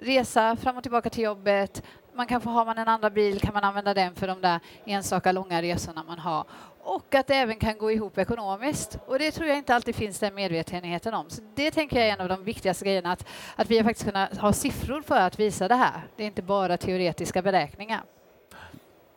resa 0.00 0.56
fram 0.56 0.76
och 0.76 0.82
tillbaka 0.82 1.10
till 1.10 1.24
jobbet, 1.24 1.82
man 2.14 2.26
kanske 2.26 2.48
har 2.48 2.64
man 2.64 2.78
en 2.78 2.88
andra 2.88 3.10
bil 3.10 3.40
kan 3.40 3.54
man 3.54 3.64
använda 3.64 3.94
den 3.94 4.14
för 4.14 4.26
de 4.26 4.40
där 4.40 4.60
enstaka 4.84 5.32
långa 5.32 5.62
resorna 5.62 6.04
man 6.08 6.18
har 6.18 6.44
och 6.88 7.14
att 7.14 7.26
det 7.26 7.34
även 7.34 7.56
kan 7.56 7.78
gå 7.78 7.90
ihop 7.90 8.18
ekonomiskt. 8.18 8.98
Och 9.06 9.18
det 9.18 9.30
tror 9.30 9.48
jag 9.48 9.58
inte 9.58 9.74
alltid 9.74 9.94
finns 9.94 10.18
den 10.18 10.34
medvetenheten 10.34 11.14
om. 11.14 11.30
Så 11.30 11.42
det 11.54 11.70
tänker 11.70 11.96
jag 11.96 12.08
är 12.08 12.12
en 12.12 12.20
av 12.20 12.28
de 12.28 12.44
viktigaste 12.44 12.84
grejerna, 12.84 13.12
att, 13.12 13.26
att 13.56 13.70
vi 13.70 13.82
faktiskt 13.82 14.06
kunnat 14.06 14.36
ha 14.36 14.52
siffror 14.52 15.02
för 15.02 15.20
att 15.20 15.40
visa 15.40 15.68
det 15.68 15.74
här. 15.74 16.02
Det 16.16 16.22
är 16.22 16.26
inte 16.26 16.42
bara 16.42 16.76
teoretiska 16.76 17.42
beräkningar. 17.42 18.02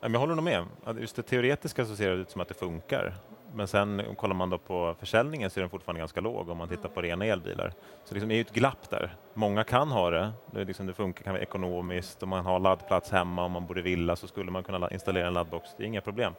Jag 0.01 0.09
håller 0.09 0.35
nog 0.35 0.43
med. 0.43 0.65
Just 0.99 1.15
det 1.15 1.23
teoretiska 1.23 1.85
så 1.85 1.95
ser 1.95 2.09
det 2.09 2.15
ut 2.15 2.31
som 2.31 2.41
att 2.41 2.47
det 2.47 2.53
funkar. 2.53 3.13
Men 3.55 3.67
sen 3.67 4.15
kollar 4.17 4.35
man 4.35 4.49
då 4.49 4.57
på 4.57 4.95
försäljningen 4.99 5.49
så 5.49 5.59
är 5.59 5.61
den 5.61 5.69
fortfarande 5.69 5.99
ganska 5.99 6.21
låg 6.21 6.49
om 6.49 6.57
man 6.57 6.67
tittar 6.67 6.89
på 6.89 7.01
rena 7.01 7.25
elbilar. 7.25 7.73
Så 8.03 8.13
liksom, 8.13 8.29
det 8.29 8.33
är 8.33 8.37
ju 8.37 8.41
ett 8.41 8.53
glapp 8.53 8.89
där. 8.89 9.15
Många 9.33 9.63
kan 9.63 9.91
ha 9.91 10.09
det, 10.09 10.31
det, 10.51 10.65
liksom, 10.65 10.87
det 10.87 10.93
funkar 10.93 11.23
kan 11.23 11.33
vara 11.33 11.43
ekonomiskt, 11.43 12.23
om 12.23 12.29
man 12.29 12.45
har 12.45 12.59
laddplats 12.59 13.11
hemma, 13.11 13.45
om 13.45 13.51
man 13.51 13.65
bor 13.65 13.79
i 13.79 13.81
villa 13.81 14.15
så 14.15 14.27
skulle 14.27 14.51
man 14.51 14.63
kunna 14.63 14.89
installera 14.91 15.27
en 15.27 15.33
laddbox, 15.33 15.69
det 15.77 15.83
är 15.83 15.87
inga 15.87 16.01
problem. 16.01 16.33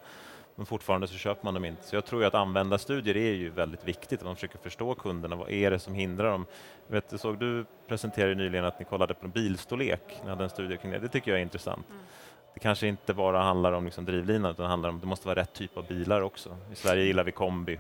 Men 0.55 0.67
fortfarande 0.67 1.09
så 1.09 1.14
köper 1.14 1.44
man 1.44 1.55
dem 1.55 1.64
inte. 1.64 1.82
Så 1.82 1.97
jag 1.97 2.05
tror 2.05 2.25
att 2.25 2.35
användarstudier 2.35 3.17
är 3.17 3.32
ju 3.32 3.50
väldigt 3.50 3.85
viktigt, 3.85 4.20
att 4.20 4.26
man 4.26 4.35
försöker 4.35 4.59
förstå 4.59 4.94
kunderna. 4.94 5.37
Vad 5.37 5.50
är 5.50 5.70
det 5.70 5.79
som 5.79 5.94
hindrar 5.94 6.31
dem? 6.31 6.47
Jag 6.87 6.94
vet, 6.94 7.20
såg 7.20 7.38
du 7.38 7.64
presenterade 7.88 8.35
nyligen 8.35 8.64
att 8.64 8.79
ni 8.79 8.85
kollade 8.85 9.14
på 9.14 9.29
bilstorlek, 9.29 10.20
ni 10.25 10.31
hade 10.31 10.44
en 10.44 10.50
studie 10.50 10.76
kring 10.76 10.93
det. 10.93 10.99
Det 10.99 11.09
tycker 11.09 11.31
jag 11.31 11.38
är 11.38 11.43
intressant. 11.43 11.87
Mm 11.91 12.03
det 12.54 12.60
kanske 12.60 12.87
inte 12.87 13.14
bara 13.14 13.43
handlar 13.43 13.72
om 13.72 13.84
liksom 13.84 14.04
drivlinan 14.04 14.50
utan 14.50 14.62
det 14.62 14.69
handlar 14.69 14.88
om 14.88 15.00
det 15.00 15.06
måste 15.06 15.28
vara 15.28 15.40
rätt 15.40 15.52
typ 15.52 15.76
av 15.76 15.87
bilar 15.87 16.20
också. 16.20 16.56
I 16.72 16.75
Sverige 16.75 17.04
gillar 17.04 17.25
vi 17.25 17.32
kombi. 17.32 17.78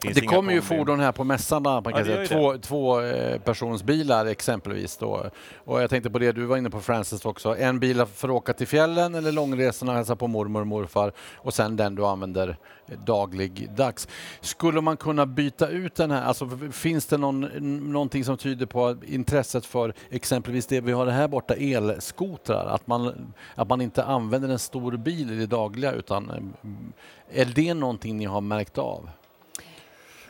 Det 0.00 0.20
kommer 0.20 0.52
ju 0.52 0.60
fordon 0.60 1.00
här 1.00 1.12
på 1.12 1.24
mässan, 1.24 1.62
man 1.62 1.82
kan 1.82 1.98
ja, 1.98 2.04
säga. 2.04 2.26
Två, 2.26 2.58
två 2.58 3.00
eh, 3.00 3.40
personsbilar 3.40 4.26
exempelvis. 4.26 4.96
Då. 4.96 5.30
Och 5.64 5.82
jag 5.82 5.90
tänkte 5.90 6.10
på 6.10 6.18
det 6.18 6.32
du 6.32 6.44
var 6.44 6.56
inne 6.56 6.70
på 6.70 6.80
Francis 6.80 7.24
också. 7.24 7.56
En 7.56 7.80
bil 7.80 8.04
för 8.14 8.28
att 8.28 8.34
åka 8.34 8.52
till 8.52 8.66
fjällen 8.66 9.14
eller 9.14 9.32
långresorna 9.32 9.92
och 9.92 9.96
hälsa 9.96 10.16
på 10.16 10.26
mormor 10.26 10.60
och 10.60 10.66
morfar 10.66 11.12
och 11.34 11.54
sen 11.54 11.76
den 11.76 11.94
du 11.94 12.06
använder 12.06 12.56
dagligdags. 13.04 14.08
Skulle 14.40 14.80
man 14.80 14.96
kunna 14.96 15.26
byta 15.26 15.68
ut 15.68 15.94
den 15.94 16.10
här, 16.10 16.22
alltså 16.22 16.58
finns 16.72 17.06
det 17.06 17.16
någon, 17.16 17.40
någonting 17.92 18.24
som 18.24 18.36
tyder 18.36 18.66
på 18.66 18.96
intresset 19.06 19.66
för 19.66 19.94
exempelvis 20.10 20.66
det 20.66 20.80
vi 20.80 20.92
har 20.92 21.06
här 21.06 21.28
borta, 21.28 21.54
elskotrar, 21.54 22.66
att 22.66 22.86
man, 22.86 23.32
att 23.54 23.68
man 23.68 23.80
inte 23.80 24.04
använder 24.04 24.48
en 24.48 24.58
stor 24.58 24.96
bil 24.96 25.32
i 25.32 25.36
det 25.36 25.46
dagliga 25.46 25.92
utan 25.92 26.30
eh, 26.30 27.40
är 27.40 27.44
det 27.44 27.74
någonting 27.74 28.16
ni 28.16 28.24
har 28.24 28.40
märkt 28.40 28.78
av? 28.78 29.10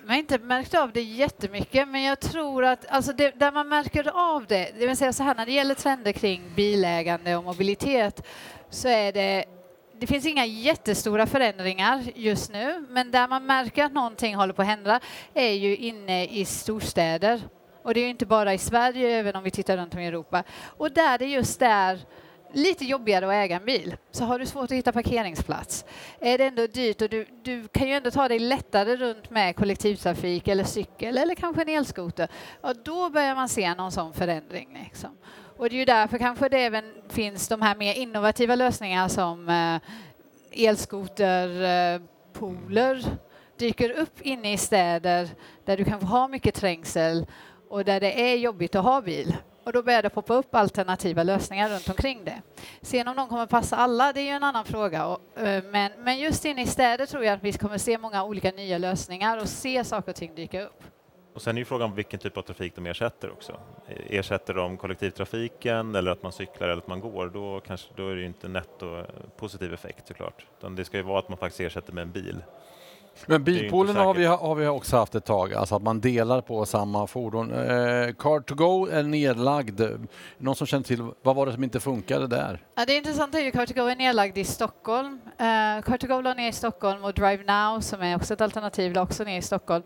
Jag 0.06 0.12
har 0.12 0.18
inte 0.18 0.38
märkt 0.38 0.74
av 0.74 0.92
det 0.92 1.02
jättemycket, 1.02 1.88
men 1.88 2.02
jag 2.02 2.20
tror 2.20 2.64
att 2.64 2.86
alltså 2.88 3.12
det, 3.12 3.30
där 3.30 3.52
man 3.52 3.68
märker 3.68 4.32
av 4.34 4.46
det, 4.46 4.70
det 4.78 4.86
vill 4.86 4.96
säga 4.96 5.12
så 5.12 5.22
här 5.22 5.34
när 5.34 5.46
det 5.46 5.52
gäller 5.52 5.74
trender 5.74 6.12
kring 6.12 6.42
bilägande 6.56 7.36
och 7.36 7.44
mobilitet, 7.44 8.26
så 8.70 8.88
är 8.88 9.12
det 9.12 9.44
det 9.98 10.06
finns 10.06 10.26
inga 10.26 10.46
jättestora 10.46 11.26
förändringar 11.26 12.02
just 12.14 12.52
nu, 12.52 12.86
men 12.90 13.10
där 13.10 13.28
man 13.28 13.46
märker 13.46 13.84
att 13.84 13.92
någonting 13.92 14.34
håller 14.34 14.52
på 14.52 14.62
att 14.62 14.68
hända 14.68 15.00
är 15.34 15.52
ju 15.52 15.76
inne 15.76 16.26
i 16.26 16.44
storstäder. 16.44 17.40
Och 17.82 17.94
det 17.94 18.00
är 18.00 18.08
inte 18.08 18.26
bara 18.26 18.54
i 18.54 18.58
Sverige, 18.58 19.18
även 19.18 19.36
om 19.36 19.44
vi 19.44 19.50
tittar 19.50 19.76
runt 19.76 19.94
om 19.94 20.00
i 20.00 20.06
Europa. 20.06 20.42
Och 20.64 20.92
där 20.92 21.18
det 21.18 21.26
just 21.26 21.62
är 21.62 22.00
lite 22.52 22.84
jobbigare 22.84 23.26
att 23.26 23.32
äga 23.32 23.56
en 23.56 23.64
bil, 23.64 23.96
så 24.10 24.24
har 24.24 24.38
du 24.38 24.46
svårt 24.46 24.64
att 24.64 24.70
hitta 24.70 24.92
parkeringsplats. 24.92 25.84
Är 26.20 26.38
det 26.38 26.44
ändå 26.44 26.66
dyrt 26.66 27.02
och 27.02 27.08
du, 27.08 27.26
du 27.42 27.68
kan 27.68 27.88
ju 27.88 27.94
ändå 27.94 28.10
ta 28.10 28.28
dig 28.28 28.38
lättare 28.38 28.96
runt 28.96 29.30
med 29.30 29.56
kollektivtrafik 29.56 30.48
eller 30.48 30.64
cykel 30.64 31.18
eller 31.18 31.34
kanske 31.34 31.62
en 31.62 31.68
elskoter, 31.68 32.28
ja, 32.62 32.74
då 32.84 33.10
börjar 33.10 33.34
man 33.34 33.48
se 33.48 33.74
någon 33.74 33.92
sån 33.92 34.12
förändring. 34.12 34.78
Liksom. 34.84 35.10
Och 35.56 35.70
det 35.70 35.76
är 35.76 35.78
ju 35.78 35.84
därför 35.84 36.18
kanske 36.18 36.48
det 36.48 36.58
även 36.58 36.84
finns 37.08 37.48
de 37.48 37.62
här 37.62 37.76
mer 37.76 37.94
innovativa 37.94 38.54
lösningar 38.54 39.08
som 39.08 39.48
eh, 39.48 39.80
elskoterpooler 40.66 42.96
eh, 42.96 43.04
dyker 43.56 43.90
upp 43.90 44.20
inne 44.20 44.52
i 44.52 44.56
städer 44.56 45.28
där 45.64 45.76
du 45.76 45.84
kanske 45.84 46.06
har 46.06 46.28
mycket 46.28 46.54
trängsel 46.54 47.26
och 47.68 47.84
där 47.84 48.00
det 48.00 48.32
är 48.32 48.36
jobbigt 48.36 48.74
att 48.74 48.84
ha 48.84 49.00
bil. 49.00 49.36
Och 49.66 49.72
då 49.72 49.82
börjar 49.82 50.02
det 50.02 50.10
poppa 50.10 50.34
upp 50.34 50.54
alternativa 50.54 51.22
lösningar 51.22 51.68
runt 51.68 51.88
omkring 51.88 52.24
det. 52.24 52.42
Sen 52.82 53.08
om 53.08 53.16
de 53.16 53.28
kommer 53.28 53.46
passa 53.46 53.76
alla, 53.76 54.12
det 54.12 54.20
är 54.20 54.24
ju 54.24 54.30
en 54.30 54.42
annan 54.42 54.64
fråga. 54.64 55.06
Och, 55.06 55.38
eh, 55.38 55.64
men, 55.70 55.92
men 55.98 56.18
just 56.18 56.44
inne 56.44 56.62
i 56.62 56.66
städer 56.66 57.06
tror 57.06 57.24
jag 57.24 57.34
att 57.34 57.42
vi 57.42 57.52
kommer 57.52 57.78
se 57.78 57.98
många 57.98 58.24
olika 58.24 58.50
nya 58.50 58.78
lösningar 58.78 59.38
och 59.38 59.48
se 59.48 59.84
saker 59.84 60.12
och 60.12 60.16
ting 60.16 60.34
dyka 60.34 60.62
upp. 60.62 60.82
Och 61.34 61.42
sen 61.42 61.56
är 61.56 61.58
ju 61.58 61.64
frågan 61.64 61.94
vilken 61.94 62.20
typ 62.20 62.36
av 62.36 62.42
trafik 62.42 62.72
de 62.74 62.86
ersätter 62.86 63.30
också. 63.30 63.52
Eh, 63.88 64.18
ersätter 64.18 64.54
de 64.54 64.76
kollektivtrafiken 64.76 65.94
eller 65.94 66.10
att 66.10 66.22
man 66.22 66.32
cyklar 66.32 66.68
eller 66.68 66.82
att 66.82 66.88
man 66.88 67.00
går, 67.00 67.26
då, 67.28 67.60
kanske, 67.60 67.88
då 67.96 68.08
är 68.08 68.14
det 68.14 68.20
ju 68.20 68.26
inte 68.26 68.48
netto 68.48 69.04
positiv 69.36 69.74
effekt 69.74 70.08
såklart. 70.08 70.46
Utan 70.58 70.76
det 70.76 70.84
ska 70.84 70.96
ju 70.96 71.02
vara 71.02 71.18
att 71.18 71.28
man 71.28 71.38
faktiskt 71.38 71.60
ersätter 71.60 71.92
med 71.92 72.02
en 72.02 72.12
bil. 72.12 72.42
Men 73.26 73.44
bilpoolen 73.44 73.96
har 73.96 74.14
vi, 74.14 74.24
har 74.24 74.54
vi 74.54 74.66
också 74.66 74.96
haft 74.96 75.14
ett 75.14 75.24
tag, 75.24 75.54
alltså 75.54 75.74
att 75.74 75.82
man 75.82 76.00
delar 76.00 76.40
på 76.40 76.66
samma 76.66 77.06
fordon. 77.06 77.52
Eh, 77.52 77.56
Car2Go 78.08 78.92
är 78.92 79.02
nedlagd. 79.02 79.80
Någon 80.38 80.56
som 80.56 80.66
känner 80.66 80.84
till, 80.84 81.10
vad 81.22 81.36
var 81.36 81.46
det 81.46 81.52
som 81.52 81.64
inte 81.64 81.80
funkade 81.80 82.26
där? 82.26 82.64
Ja, 82.74 82.84
det 82.86 82.96
intressanta 82.96 83.38
är 83.38 83.42
ju 83.42 83.50
Car2Go 83.50 83.90
är 83.90 83.96
nedlagd 83.96 84.38
i 84.38 84.44
Stockholm. 84.44 85.20
Uh, 85.40 85.44
Car2Go 85.44 86.22
la 86.22 86.34
ner 86.34 86.48
i 86.48 86.52
Stockholm 86.52 87.04
och 87.04 87.12
Drive 87.12 87.44
Now, 87.44 87.80
som 87.80 88.02
är 88.02 88.16
också 88.16 88.34
ett 88.34 88.40
alternativ, 88.40 88.92
la 88.92 89.02
också 89.02 89.24
ner 89.24 89.38
i 89.38 89.42
Stockholm. 89.42 89.82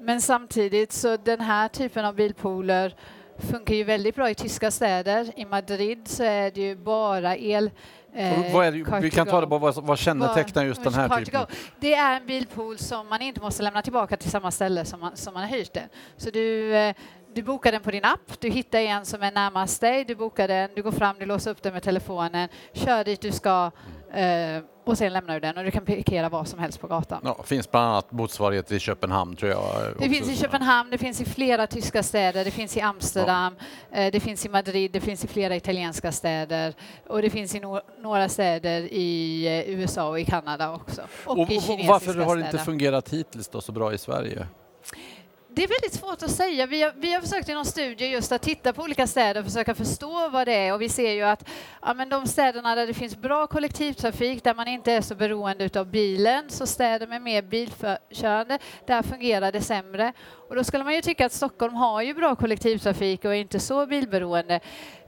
Men 0.00 0.20
samtidigt 0.20 0.92
så 0.92 1.16
den 1.16 1.40
här 1.40 1.68
typen 1.68 2.04
av 2.04 2.14
bilpooler 2.14 2.94
funkar 3.38 3.74
ju 3.74 3.84
väldigt 3.84 4.14
bra 4.14 4.30
i 4.30 4.34
tyska 4.34 4.70
städer. 4.70 5.32
I 5.36 5.44
Madrid 5.44 6.08
så 6.08 6.22
är 6.22 6.50
det 6.50 6.60
ju 6.60 6.76
bara 6.76 7.36
el 7.36 7.70
Eh, 7.70 8.03
det, 8.14 9.00
vi 9.00 9.10
kan 9.10 9.26
ta 9.26 9.40
det 9.40 9.46
på 9.46 9.58
vad, 9.58 9.84
vad 9.84 9.98
kännetecknar 9.98 10.64
just 10.64 10.84
den 10.84 10.94
här 10.94 11.08
typen? 11.08 11.46
Det 11.80 11.94
är 11.94 12.16
en 12.16 12.26
bilpool 12.26 12.78
som 12.78 13.08
man 13.08 13.22
inte 13.22 13.40
måste 13.40 13.62
lämna 13.62 13.82
tillbaka 13.82 14.16
till 14.16 14.30
samma 14.30 14.50
ställe 14.50 14.84
som 14.84 15.00
man, 15.00 15.16
som 15.16 15.34
man 15.34 15.42
har 15.42 15.50
hyrt 15.50 15.72
den. 15.72 15.88
Så 16.16 16.30
du, 16.30 16.74
eh, 16.76 16.94
du 17.34 17.42
bokar 17.42 17.72
den 17.72 17.82
på 17.82 17.90
din 17.90 18.04
app, 18.04 18.40
du 18.40 18.50
hittar 18.50 18.78
en 18.78 19.04
som 19.04 19.22
är 19.22 19.32
närmast 19.32 19.80
dig, 19.80 20.04
du 20.04 20.14
bokar 20.14 20.48
den, 20.48 20.70
du 20.74 20.82
går 20.82 20.92
fram, 20.92 21.16
du 21.18 21.26
låser 21.26 21.50
upp 21.50 21.62
den 21.62 21.72
med 21.72 21.82
telefonen, 21.82 22.48
kör 22.72 23.04
dit 23.04 23.20
du 23.20 23.32
ska. 23.32 23.70
Eh, 24.12 24.62
och 24.84 24.98
sen 24.98 25.12
lämnar 25.12 25.34
du 25.34 25.40
den 25.40 25.56
och 25.58 25.64
du 25.64 25.70
kan 25.70 25.84
parkera 25.84 26.28
var 26.28 26.44
som 26.44 26.58
helst 26.58 26.80
på 26.80 26.86
gatan. 26.86 27.20
Ja, 27.24 27.42
finns 27.44 27.70
bland 27.70 27.86
annat 27.86 28.12
motsvarighet 28.12 28.72
i 28.72 28.78
Köpenhamn 28.78 29.36
tror 29.36 29.50
jag. 29.50 29.64
Det 29.98 30.08
finns 30.08 30.30
i 30.30 30.36
Köpenhamn, 30.36 30.90
det 30.90 30.98
finns 30.98 31.20
i 31.20 31.24
flera 31.24 31.66
tyska 31.66 32.02
städer, 32.02 32.44
det 32.44 32.50
finns 32.50 32.76
i 32.76 32.80
Amsterdam, 32.80 33.56
ja. 33.90 33.98
Eh, 33.98 34.12
det 34.12 34.20
finns 34.20 34.46
i 34.46 34.48
Madrid, 34.48 34.90
det 34.90 35.00
finns 35.00 35.24
i 35.24 35.28
flera 35.28 35.56
italienska 35.56 36.12
städer 36.12 36.74
och 37.06 37.22
det 37.22 37.30
finns 37.30 37.54
i 37.54 37.60
no 37.60 37.80
några 38.02 38.28
städer 38.28 38.80
i 38.80 39.46
eh, 39.46 39.74
USA 39.74 40.08
och 40.08 40.20
i 40.20 40.24
Kanada 40.24 40.74
också. 40.74 41.02
Och, 41.24 41.38
och 41.38 41.48
kinesiska 41.48 41.92
Varför 41.92 42.14
har 42.14 42.36
det 42.36 42.44
inte 42.44 42.58
fungerat 42.58 43.08
hittills 43.08 43.48
då 43.48 43.60
så 43.60 43.72
bra 43.72 43.92
i 43.94 43.98
Sverige? 43.98 44.46
Det 45.56 45.64
är 45.64 45.68
väldigt 45.68 45.92
svårt 45.92 46.22
att 46.22 46.30
säga. 46.30 46.66
Vi 46.66 46.82
har, 46.82 46.92
vi 46.96 47.12
har 47.12 47.20
försökt 47.20 47.48
i 47.48 47.54
någon 47.54 47.64
studie 47.64 48.06
just 48.06 48.32
att 48.32 48.42
titta 48.42 48.72
på 48.72 48.82
olika 48.82 49.06
städer 49.06 49.40
och 49.40 49.46
försöka 49.46 49.74
förstå 49.74 50.28
vad 50.28 50.46
det 50.46 50.54
är 50.54 50.74
och 50.74 50.82
vi 50.82 50.88
ser 50.88 51.12
ju 51.12 51.22
att 51.22 51.48
ja, 51.82 51.94
men 51.94 52.08
de 52.08 52.26
städerna 52.26 52.74
där 52.74 52.86
det 52.86 52.94
finns 52.94 53.16
bra 53.16 53.46
kollektivtrafik, 53.46 54.44
där 54.44 54.54
man 54.54 54.68
inte 54.68 54.92
är 54.92 55.00
så 55.00 55.14
beroende 55.14 55.80
av 55.80 55.86
bilen, 55.86 56.50
så 56.50 56.66
städer 56.66 57.06
med 57.06 57.22
mer 57.22 57.42
bilkörande, 57.42 58.58
där 58.86 59.02
fungerar 59.02 59.52
det 59.52 59.60
sämre. 59.60 60.12
Och 60.48 60.56
då 60.56 60.64
skulle 60.64 60.84
man 60.84 60.94
ju 60.94 61.00
tycka 61.00 61.26
att 61.26 61.32
Stockholm 61.32 61.74
har 61.74 62.02
ju 62.02 62.14
bra 62.14 62.36
kollektivtrafik 62.36 63.24
och 63.24 63.30
är 63.30 63.38
inte 63.38 63.60
så 63.60 63.86
bilberoende. 63.86 64.60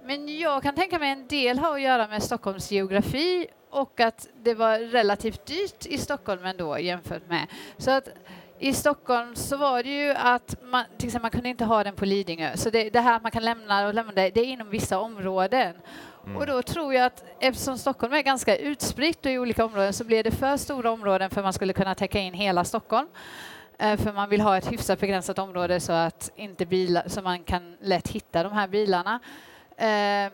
Men 0.05 0.39
jag 0.39 0.63
kan 0.63 0.75
tänka 0.75 0.99
mig 0.99 1.11
en 1.11 1.27
del 1.27 1.59
har 1.59 1.75
att 1.75 1.83
göra 1.83 2.09
med 2.09 2.23
Stockholms 2.23 2.71
geografi 2.71 3.47
och 3.71 4.01
att 4.01 4.29
det 4.43 4.55
var 4.55 4.79
relativt 4.79 5.47
dyrt 5.47 5.87
i 5.87 5.99
Stockholm 5.99 6.45
ändå 6.45 6.79
jämfört 6.79 7.29
med. 7.29 7.47
Så 7.79 7.91
att 7.91 8.09
i 8.59 8.73
Stockholm 8.73 9.37
så 9.37 9.57
var 9.57 9.83
det 9.83 10.05
ju 10.05 10.11
att 10.11 10.57
man, 10.63 10.85
till 10.99 11.07
exempel, 11.09 11.23
man 11.23 11.31
kunde 11.31 11.49
inte 11.49 11.65
ha 11.65 11.85
den 11.85 11.95
på 11.95 12.05
Lidingö. 12.05 12.57
Så 12.57 12.71
det, 12.71 12.91
det 12.91 13.01
här 13.01 13.17
att 13.17 13.23
man 13.23 13.33
kan 13.33 13.45
lämna 13.45 13.87
och 13.87 13.95
lämna 13.95 14.13
det, 14.13 14.31
det 14.31 14.41
är 14.41 14.45
inom 14.45 14.71
vissa 14.71 14.99
områden. 14.99 15.75
Mm. 16.25 16.37
Och 16.37 16.47
då 16.47 16.63
tror 16.63 16.95
jag 16.95 17.05
att 17.05 17.25
eftersom 17.41 17.79
Stockholm 17.79 18.13
är 18.13 18.23
ganska 18.23 18.57
utspritt 18.57 19.27
i 19.27 19.39
olika 19.39 19.65
områden 19.65 19.93
så 19.93 20.05
blir 20.05 20.25
det 20.25 20.31
för 20.31 20.57
stora 20.57 20.91
områden 20.91 21.31
för 21.31 21.43
man 21.43 21.53
skulle 21.53 21.73
kunna 21.73 21.95
täcka 21.95 22.19
in 22.19 22.35
hela 22.35 22.65
Stockholm. 22.65 23.09
Eh, 23.79 23.97
för 23.97 24.13
man 24.13 24.29
vill 24.29 24.41
ha 24.41 24.57
ett 24.57 24.73
hyfsat 24.73 25.01
begränsat 25.01 25.39
område 25.39 25.81
så 25.81 25.93
att 25.93 26.31
inte 26.37 26.67
bilar, 26.67 27.03
så 27.07 27.23
man 27.23 27.43
kan 27.43 27.77
lätt 27.81 28.09
hitta 28.09 28.43
de 28.43 28.53
här 28.53 28.69
bilarna. 28.69 29.21
Eh, 29.77 30.33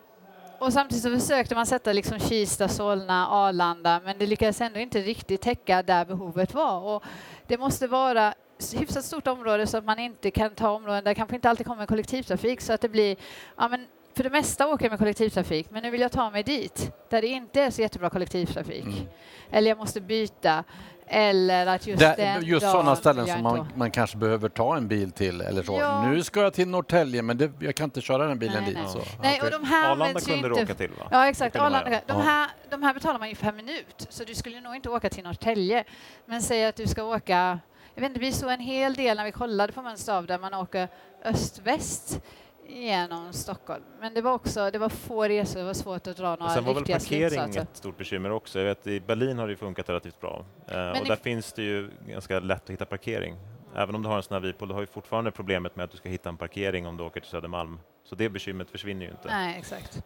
och 0.59 0.73
samtidigt 0.73 1.03
så 1.03 1.19
försökte 1.19 1.55
man 1.55 1.65
sätta 1.65 1.93
liksom 1.93 2.19
Kista, 2.19 2.67
Solna, 2.67 3.27
Arlanda 3.27 4.01
men 4.05 4.17
det 4.17 4.25
lyckades 4.25 4.61
ändå 4.61 4.79
inte 4.79 5.01
riktigt 5.01 5.41
täcka 5.41 5.83
där 5.83 6.05
behovet 6.05 6.53
var. 6.53 6.95
Och 6.95 7.03
det 7.47 7.57
måste 7.57 7.87
vara 7.87 8.33
hyfsat 8.75 9.05
stort 9.05 9.27
område 9.27 9.67
så 9.67 9.77
att 9.77 9.85
man 9.85 9.99
inte 9.99 10.31
kan 10.31 10.55
ta 10.55 10.69
områden 10.69 11.03
där 11.03 11.13
kanske 11.13 11.35
inte 11.35 11.49
alltid 11.49 11.65
kommer 11.65 11.85
kollektivtrafik 11.85 12.61
så 12.61 12.73
att 12.73 12.81
det 12.81 12.89
blir, 12.89 13.15
ja 13.57 13.67
men 13.67 13.87
för 14.15 14.23
det 14.23 14.29
mesta 14.29 14.67
åker 14.67 14.85
jag 14.85 14.91
med 14.91 14.99
kollektivtrafik 14.99 15.71
men 15.71 15.83
nu 15.83 15.89
vill 15.89 16.01
jag 16.01 16.11
ta 16.11 16.29
mig 16.29 16.43
dit 16.43 16.91
där 17.09 17.21
det 17.21 17.27
inte 17.27 17.61
är 17.61 17.71
så 17.71 17.81
jättebra 17.81 18.09
kollektivtrafik. 18.09 18.85
Mm. 18.85 19.07
Eller 19.51 19.69
jag 19.69 19.77
måste 19.77 20.01
byta. 20.01 20.63
Eller 21.07 21.67
att 21.67 21.87
just 21.87 21.99
det, 21.99 22.15
den 22.17 22.45
Just 22.45 22.71
sådana 22.71 22.95
ställen 22.95 23.27
som 23.27 23.43
man, 23.43 23.67
man, 23.75 23.91
kanske 23.91 24.17
behöver 24.17 24.49
ta 24.49 24.77
en 24.77 24.87
bil 24.87 25.11
till 25.11 25.41
eller 25.41 25.63
så. 25.63 25.79
Ja. 25.79 26.09
Nu 26.09 26.23
ska 26.23 26.41
jag 26.41 26.53
till 26.53 26.67
Norrtälje 26.67 27.21
men 27.21 27.37
det, 27.37 27.51
jag 27.59 27.75
kan 27.75 27.83
inte 27.83 28.01
köra 28.01 28.27
den 28.27 28.39
bilen 28.39 28.63
nej, 28.63 28.73
dit. 28.73 28.83
Nej. 28.83 28.91
Så. 28.91 29.01
nej 29.21 29.41
och 29.41 29.51
de 29.51 29.63
här 29.63 29.91
Arlanda 29.91 30.19
kunde 30.19 30.49
du 30.49 30.53
åka 30.63 30.75
till 30.75 30.89
va? 30.89 31.07
Ja 31.11 31.27
exakt, 31.27 31.55
Arlanda, 31.55 32.01
de, 32.07 32.21
här, 32.21 32.49
de 32.69 32.83
här 32.83 32.93
betalar 32.93 33.19
man 33.19 33.29
ju 33.29 33.35
per 33.35 33.51
minut 33.51 34.07
så 34.09 34.23
du 34.23 34.35
skulle 34.35 34.61
nog 34.61 34.75
inte 34.75 34.89
åka 34.89 35.09
till 35.09 35.23
Norrtälje. 35.23 35.83
Men 36.25 36.41
säg 36.41 36.65
att 36.65 36.75
du 36.75 36.87
ska 36.87 37.03
åka, 37.03 37.59
jag 37.95 38.01
vet 38.01 38.09
inte, 38.09 38.19
vi 38.19 38.31
såg 38.31 38.51
en 38.51 38.59
hel 38.59 38.93
del 38.93 39.17
när 39.17 39.25
vi 39.25 39.31
kollade 39.31 39.73
på 39.73 39.81
Mönster 39.81 40.13
av 40.13 40.25
där 40.25 40.39
man 40.39 40.53
åker 40.53 40.87
öst-väst 41.25 42.21
genom 42.67 43.33
Stockholm. 43.33 43.83
Men 43.99 44.13
det 44.13 44.21
var 44.21 44.33
också 44.33 44.71
det 44.71 44.77
var 44.77 44.89
få 44.89 45.23
resor, 45.23 45.59
det 45.59 45.65
var 45.65 45.73
svårt 45.73 46.07
att 46.07 46.17
dra 46.17 46.35
några 46.35 46.49
Sen 46.49 46.63
var 46.63 46.73
väl 46.73 46.85
parkering 46.85 47.29
slutsatser. 47.29 47.61
ett 47.61 47.77
stort 47.77 47.97
bekymmer 47.97 48.31
också. 48.31 48.59
Jag 48.59 48.65
vet, 48.65 48.87
I 48.87 48.99
Berlin 48.99 49.37
har 49.37 49.47
det 49.47 49.55
funkat 49.55 49.89
relativt 49.89 50.21
bra. 50.21 50.45
Eh, 50.67 50.89
och 50.89 51.07
där 51.07 51.15
finns 51.15 51.53
det 51.53 51.61
ju 51.63 51.91
ganska 52.07 52.39
lätt 52.39 52.63
att 52.63 52.69
hitta 52.69 52.85
parkering. 52.85 53.35
Även 53.75 53.95
om 53.95 54.03
du 54.03 54.09
har 54.09 54.17
en 54.17 54.23
sån 54.23 54.33
här 54.33 54.41
Vipol, 54.41 54.67
du 54.67 54.73
har 54.73 54.81
ju 54.81 54.87
fortfarande 54.87 55.31
problemet 55.31 55.75
med 55.75 55.83
att 55.83 55.91
du 55.91 55.97
ska 55.97 56.09
hitta 56.09 56.29
en 56.29 56.37
parkering 56.37 56.87
om 56.87 56.97
du 56.97 57.03
åker 57.03 57.19
till 57.19 57.29
Södermalm. 57.29 57.79
Så 58.03 58.15
det 58.15 58.29
bekymret 58.29 58.69
försvinner 58.69 59.05
ju 59.05 59.11
inte. 59.11 59.27
Nej, 59.27 59.55
exakt. 59.59 60.03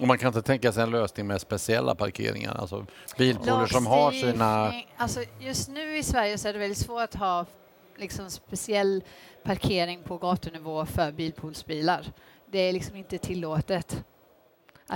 Och 0.00 0.06
man 0.06 0.18
kan 0.18 0.26
inte 0.28 0.42
tänka 0.42 0.72
sig 0.72 0.82
en 0.82 0.90
lösning 0.90 1.26
med 1.26 1.40
speciella 1.40 1.94
parkeringar, 1.94 2.54
alltså 2.54 2.86
bilpooler 3.18 3.66
som 3.66 3.86
har 3.86 4.10
sina... 4.12 4.72
Alltså 4.96 5.20
just 5.40 5.68
nu 5.68 5.96
i 5.96 6.02
Sverige 6.02 6.38
så 6.38 6.48
är 6.48 6.52
det 6.52 6.58
väldigt 6.58 6.78
svårt 6.78 7.02
att 7.02 7.14
ha 7.14 7.46
liksom 7.96 8.30
speciell 8.30 9.04
parkering 9.42 10.02
på 10.02 10.18
gatunivå 10.18 10.86
för 10.86 11.12
bilpoolsbilar. 11.12 12.12
Det 12.46 12.58
är 12.58 12.72
liksom 12.72 12.96
inte 12.96 13.18
tillåtet. 13.18 14.04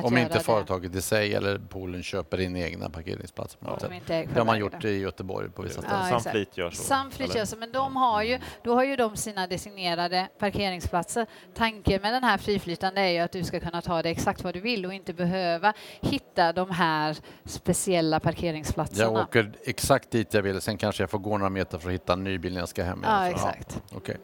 Om 0.05 0.19
inte 0.19 0.41
företaget 0.41 0.95
i 0.95 1.03
sig 1.03 1.35
eller 1.35 1.59
poolen 1.59 2.03
köper 2.03 2.41
in 2.41 2.57
egna 2.57 2.91
parkeringsplatser. 2.91 3.61
Ja. 3.65 3.79
De 3.81 4.01
det 4.07 4.39
har 4.39 4.45
man 4.45 4.59
gjort 4.59 4.85
i 4.85 4.99
Göteborg 4.99 5.51
på 5.51 5.63
vissa 5.63 5.83
ställen. 5.83 6.09
Ja, 6.11 6.21
Samflit 6.21 6.57
gör 6.57 6.71
så. 6.71 6.83
Samflit 6.83 7.35
gör 7.35 7.45
så, 7.45 7.57
men 7.57 7.73
de 7.73 7.97
har 7.97 8.23
ju, 8.23 8.39
då 8.65 8.75
har 8.75 8.85
ju 8.85 8.97
de 8.97 9.17
sina 9.17 9.47
designerade 9.47 10.29
parkeringsplatser. 10.39 11.27
Tanken 11.55 12.03
med 12.03 12.13
den 12.13 12.25
här 12.25 12.39
friflytande 12.39 13.01
är 13.01 13.11
ju 13.11 13.19
att 13.19 13.33
du 13.33 13.45
ska 13.45 13.61
kunna 13.61 13.83
ta 13.83 14.03
det 14.03 14.11
exakt 14.11 14.45
vad 14.45 14.55
du 14.55 14.61
vill 14.61 14.87
och 14.87 14.95
inte 14.95 15.13
behöva 15.13 15.73
hitta 16.01 16.53
de 16.53 16.71
här 16.71 17.17
speciella 17.45 18.21
parkeringsplatserna. 18.21 19.03
Jag 19.03 19.23
åker 19.23 19.53
exakt 19.65 20.11
dit 20.11 20.35
jag 20.35 20.43
vill, 20.43 20.61
sen 20.61 20.79
kanske 20.79 21.03
jag 21.03 21.11
får 21.11 21.19
gå 21.19 21.39
några 21.39 21.51
meter 21.51 21.79
för 21.79 21.89
att 21.89 21.95
hitta 21.95 22.13
en 22.13 22.25
ny 22.25 22.39
bil 22.39 22.53
när 22.53 22.61
jag 22.61 22.69
ska 22.69 22.85
hem. 22.85 23.01
Ja, 23.05 23.29
exakt. 23.29 23.83
Ja, 23.91 23.97
okay. 23.97 24.17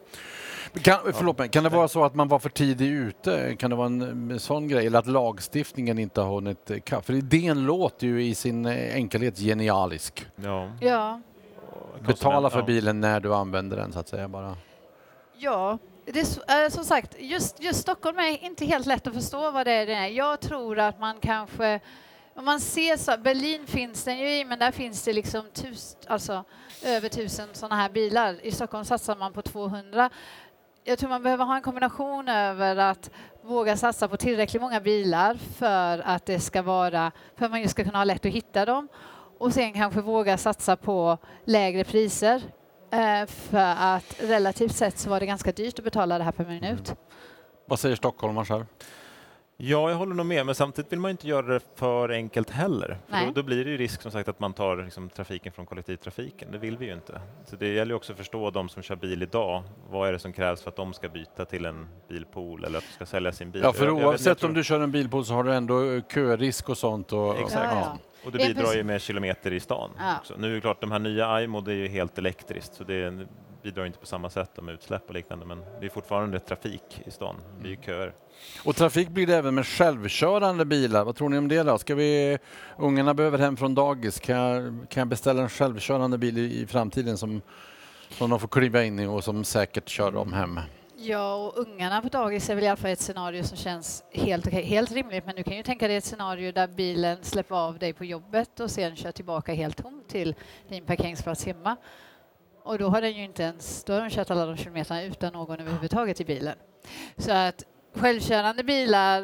Kan, 0.82 0.98
förlåt 1.12 1.38
mig, 1.38 1.48
kan 1.48 1.64
det 1.64 1.70
vara 1.70 1.88
så 1.88 2.04
att 2.04 2.14
man 2.14 2.28
var 2.28 2.38
för 2.38 2.48
tidigt 2.48 2.88
ute? 2.90 3.56
Kan 3.56 3.70
det 3.70 3.76
vara 3.76 3.86
en, 3.86 4.30
en 4.30 4.40
sån 4.40 4.68
grej? 4.68 4.86
Eller 4.86 4.98
att 4.98 5.06
lagstiftningen 5.06 5.63
inte 5.76 6.20
har 6.20 6.34
hunnit 6.34 6.70
ikapp? 6.70 7.06
För 7.06 7.12
idén 7.12 7.66
låter 7.66 8.06
ju 8.06 8.24
i 8.24 8.34
sin 8.34 8.66
eh, 8.66 8.94
enkelhet 8.94 9.38
genialisk. 9.38 10.26
Ja. 10.36 10.70
ja. 10.80 11.20
Betala 12.00 12.50
för 12.50 12.62
bilen 12.62 13.00
när 13.00 13.20
du 13.20 13.34
använder 13.34 13.76
den 13.76 13.92
så 13.92 13.98
att 13.98 14.08
säga 14.08 14.28
bara. 14.28 14.56
Ja, 15.36 15.78
det 16.04 16.20
är, 16.20 16.70
som 16.70 16.84
sagt, 16.84 17.16
just, 17.18 17.62
just 17.62 17.80
Stockholm 17.80 18.18
är 18.18 18.44
inte 18.44 18.66
helt 18.66 18.86
lätt 18.86 19.06
att 19.06 19.14
förstå 19.14 19.50
vad 19.50 19.66
det 19.66 19.72
är. 19.72 20.06
Jag 20.06 20.40
tror 20.40 20.78
att 20.78 21.00
man 21.00 21.16
kanske 21.20 21.80
om 22.36 22.44
man 22.44 22.60
ser 22.60 22.96
så, 22.96 23.16
Berlin 23.18 23.66
finns 23.66 24.04
den 24.04 24.18
ju 24.18 24.38
i, 24.38 24.44
men 24.44 24.58
där 24.58 24.70
finns 24.70 25.04
det 25.04 25.12
liksom 25.12 25.44
tus, 25.52 25.96
alltså, 26.06 26.44
över 26.84 27.08
tusen 27.08 27.48
sådana 27.52 27.76
här 27.76 27.88
bilar. 27.88 28.36
I 28.42 28.52
Stockholm 28.52 28.84
satsar 28.84 29.16
man 29.16 29.32
på 29.32 29.42
200 29.42 30.10
jag 30.84 30.98
tror 30.98 31.08
man 31.08 31.22
behöver 31.22 31.44
ha 31.44 31.56
en 31.56 31.62
kombination 31.62 32.28
över 32.28 32.76
att 32.76 33.10
våga 33.44 33.76
satsa 33.76 34.08
på 34.08 34.16
tillräckligt 34.16 34.62
många 34.62 34.80
bilar 34.80 35.34
för 35.34 35.98
att 35.98 36.26
det 36.26 36.40
ska 36.40 36.62
vara, 36.62 37.12
för 37.36 37.44
att 37.44 37.50
man 37.50 37.68
ska 37.68 37.84
kunna 37.84 37.98
ha 37.98 38.04
lätt 38.04 38.26
att 38.26 38.32
hitta 38.32 38.64
dem 38.64 38.88
och 39.38 39.52
sen 39.52 39.72
kanske 39.72 40.00
våga 40.00 40.38
satsa 40.38 40.76
på 40.76 41.18
lägre 41.44 41.84
priser 41.84 42.42
eh, 42.92 43.26
för 43.26 43.74
att 43.78 44.16
relativt 44.20 44.72
sett 44.72 44.98
så 44.98 45.10
var 45.10 45.20
det 45.20 45.26
ganska 45.26 45.52
dyrt 45.52 45.78
att 45.78 45.84
betala 45.84 46.18
det 46.18 46.24
här 46.24 46.32
per 46.32 46.44
minut. 46.44 46.88
Mm. 46.88 46.98
Vad 47.66 47.78
säger 47.78 47.96
stockholmare 47.96 48.44
själv? 48.44 48.64
Ja, 49.56 49.90
jag 49.90 49.96
håller 49.96 50.14
nog 50.14 50.26
med, 50.26 50.46
men 50.46 50.54
samtidigt 50.54 50.92
vill 50.92 51.00
man 51.00 51.10
inte 51.10 51.28
göra 51.28 51.46
det 51.46 51.60
för 51.74 52.08
enkelt 52.08 52.50
heller. 52.50 52.98
För 53.08 53.26
då, 53.26 53.32
då, 53.32 53.42
blir 53.42 53.64
det 53.64 53.70
ju 53.70 53.76
risk 53.76 54.02
som 54.02 54.10
sagt 54.10 54.28
att 54.28 54.40
man 54.40 54.52
tar 54.52 54.76
liksom, 54.76 55.08
trafiken 55.10 55.52
från 55.52 55.66
kollektivtrafiken. 55.66 56.48
Det 56.52 56.58
vill 56.58 56.76
vi 56.76 56.86
ju 56.86 56.92
inte. 56.92 57.20
Så 57.46 57.56
det 57.56 57.68
gäller 57.68 57.94
också 57.94 58.12
att 58.12 58.18
förstå 58.18 58.50
de 58.50 58.68
som 58.68 58.82
kör 58.82 58.96
bil 58.96 59.22
idag. 59.22 59.62
Vad 59.90 60.08
är 60.08 60.12
det 60.12 60.18
som 60.18 60.32
krävs 60.32 60.62
för 60.62 60.70
att 60.70 60.76
de 60.76 60.92
ska 60.92 61.08
byta 61.08 61.44
till 61.44 61.64
en 61.64 61.88
bilpool 62.08 62.64
eller 62.64 62.78
att 62.78 62.84
de 62.84 62.92
ska 62.92 63.06
sälja 63.06 63.32
sin 63.32 63.50
bil? 63.50 63.62
Ja, 63.64 63.72
för 63.72 63.86
jag, 63.86 63.94
oavsett 63.94 64.26
jag 64.26 64.38
tror... 64.38 64.50
om 64.50 64.54
du 64.54 64.64
kör 64.64 64.80
en 64.80 64.92
bilpool 64.92 65.24
så 65.24 65.34
har 65.34 65.44
du 65.44 65.54
ändå 65.54 66.00
körisk 66.00 66.68
och 66.68 66.78
sånt. 66.78 67.12
Och, 67.12 67.38
Exakt. 67.38 67.74
Ja, 67.74 67.80
ja. 67.80 67.98
Och 68.26 68.32
det 68.32 68.38
bidrar 68.38 68.74
ju 68.74 68.84
med 68.84 69.02
kilometer 69.02 69.52
i 69.52 69.60
stan. 69.60 69.90
Ja. 69.98 70.16
Också. 70.20 70.34
Nu 70.38 70.50
är 70.50 70.54
det 70.54 70.60
klart, 70.60 70.80
de 70.80 70.92
här 70.92 70.98
nya 70.98 71.42
iMod 71.42 71.68
är 71.68 71.72
ju 71.72 71.88
helt 71.88 72.18
elektriskt, 72.18 72.74
så 72.74 72.84
det 72.84 73.26
bidrar 73.62 73.86
inte 73.86 73.98
på 73.98 74.06
samma 74.06 74.30
sätt 74.30 74.62
med 74.62 74.74
utsläpp 74.74 75.08
och 75.08 75.14
liknande, 75.14 75.46
men 75.46 75.64
det 75.80 75.86
är 75.86 75.90
fortfarande 75.90 76.40
trafik 76.40 77.02
i 77.06 77.10
stan. 77.10 77.36
Det 77.60 77.68
är 77.68 77.70
ju 77.70 77.76
köer. 77.76 78.12
Och 78.64 78.76
trafik 78.76 79.08
blir 79.08 79.26
det 79.26 79.36
även 79.36 79.54
med 79.54 79.66
självkörande 79.66 80.64
bilar. 80.64 81.04
Vad 81.04 81.16
tror 81.16 81.28
ni 81.28 81.38
om 81.38 81.48
det 81.48 81.62
då? 81.62 81.78
Ska 81.78 81.94
vi, 81.94 82.38
ungarna 82.76 83.14
behöver 83.14 83.38
hem 83.38 83.56
från 83.56 83.74
dagis. 83.74 84.20
Kan 84.20 84.36
jag, 84.36 84.62
kan 84.88 85.00
jag 85.00 85.08
beställa 85.08 85.42
en 85.42 85.48
självkörande 85.48 86.18
bil 86.18 86.38
i, 86.38 86.60
i 86.60 86.66
framtiden 86.66 87.18
som, 87.18 87.42
som 88.10 88.30
de 88.30 88.40
får 88.40 88.48
kliva 88.48 88.84
in 88.84 88.98
i 88.98 89.06
och 89.06 89.24
som 89.24 89.44
säkert 89.44 89.88
kör 89.88 90.12
dem 90.12 90.32
hem? 90.32 90.60
Ja, 90.96 91.34
och 91.34 91.58
ungarna 91.58 92.02
på 92.02 92.08
dagis 92.08 92.50
är 92.50 92.54
väl 92.54 92.64
i 92.64 92.68
alla 92.68 92.76
fall 92.76 92.90
ett 92.90 93.00
scenario 93.00 93.42
som 93.44 93.56
känns 93.56 94.04
helt, 94.12 94.46
helt 94.46 94.92
rimligt. 94.92 95.26
Men 95.26 95.36
du 95.36 95.42
kan 95.42 95.56
ju 95.56 95.62
tänka 95.62 95.88
dig 95.88 95.96
ett 95.96 96.04
scenario 96.04 96.52
där 96.52 96.66
bilen 96.66 97.18
släpper 97.22 97.54
av 97.54 97.78
dig 97.78 97.92
på 97.92 98.04
jobbet 98.04 98.60
och 98.60 98.70
sen 98.70 98.96
kör 98.96 99.12
tillbaka 99.12 99.54
helt 99.54 99.82
tom 99.82 100.02
till 100.08 100.34
din 100.68 100.84
parkeringsplats 100.84 101.46
hemma. 101.46 101.76
Och 102.62 102.78
då 102.78 102.88
har 102.88 103.00
den 103.00 103.12
ju 103.12 103.24
inte 103.24 103.42
ens, 103.42 103.84
då 103.84 103.92
har 103.92 104.00
de 104.00 104.10
kört 104.10 104.30
alla 104.30 104.46
de 104.46 104.56
kilometerna 104.56 105.02
utan 105.02 105.32
någon 105.32 105.60
överhuvudtaget 105.60 106.20
i 106.20 106.24
bilen. 106.24 106.54
Så 107.16 107.32
att 107.32 107.64
självkörande 107.94 108.64
bilar 108.64 109.22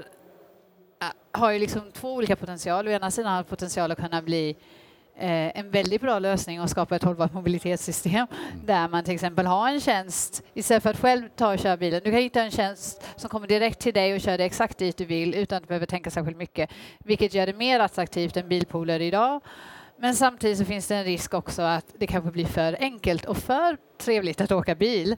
äh, 1.02 1.08
har 1.32 1.50
ju 1.50 1.58
liksom 1.58 1.92
två 1.92 2.14
olika 2.14 2.36
potential. 2.36 2.88
Å 2.88 2.90
ena 2.90 3.10
sidan 3.10 3.32
har 3.32 3.42
potential 3.42 3.90
att 3.90 3.98
kunna 3.98 4.22
bli 4.22 4.56
eh, 5.16 5.58
en 5.58 5.70
väldigt 5.70 6.00
bra 6.00 6.18
lösning 6.18 6.60
och 6.60 6.70
skapa 6.70 6.96
ett 6.96 7.02
hållbart 7.02 7.32
mobilitetssystem 7.32 8.14
mm. 8.14 8.66
där 8.66 8.88
man 8.88 9.04
till 9.04 9.14
exempel 9.14 9.46
har 9.46 9.68
en 9.68 9.80
tjänst 9.80 10.42
istället 10.54 10.82
för 10.82 10.90
att 10.90 11.00
själv 11.00 11.28
ta 11.36 11.52
och 11.52 11.58
köra 11.58 11.76
bilen. 11.76 12.00
Du 12.04 12.10
kan 12.10 12.20
hitta 12.20 12.42
en 12.42 12.50
tjänst 12.50 13.02
som 13.16 13.30
kommer 13.30 13.46
direkt 13.46 13.80
till 13.80 13.94
dig 13.94 14.14
och 14.14 14.20
kör 14.20 14.38
dig 14.38 14.46
exakt 14.46 14.78
dit 14.78 14.96
du 14.96 15.04
vill 15.04 15.34
utan 15.34 15.56
att 15.56 15.62
du 15.62 15.66
behöver 15.66 15.86
tänka 15.86 16.10
särskilt 16.10 16.36
mycket, 16.36 16.70
vilket 16.98 17.34
gör 17.34 17.46
det 17.46 17.54
mer 17.54 17.80
attraktivt 17.80 18.36
än 18.36 18.48
bilpooler 18.48 19.00
idag. 19.00 19.40
Men 20.02 20.14
samtidigt 20.14 20.58
så 20.58 20.64
finns 20.64 20.86
det 20.86 20.96
en 20.96 21.04
risk 21.04 21.34
också 21.34 21.62
att 21.62 21.84
det 21.98 22.06
kanske 22.06 22.30
blir 22.30 22.46
för 22.46 22.76
enkelt 22.80 23.24
och 23.24 23.36
för 23.36 23.76
trevligt 23.98 24.40
att 24.40 24.52
åka 24.52 24.74
bil. 24.74 25.16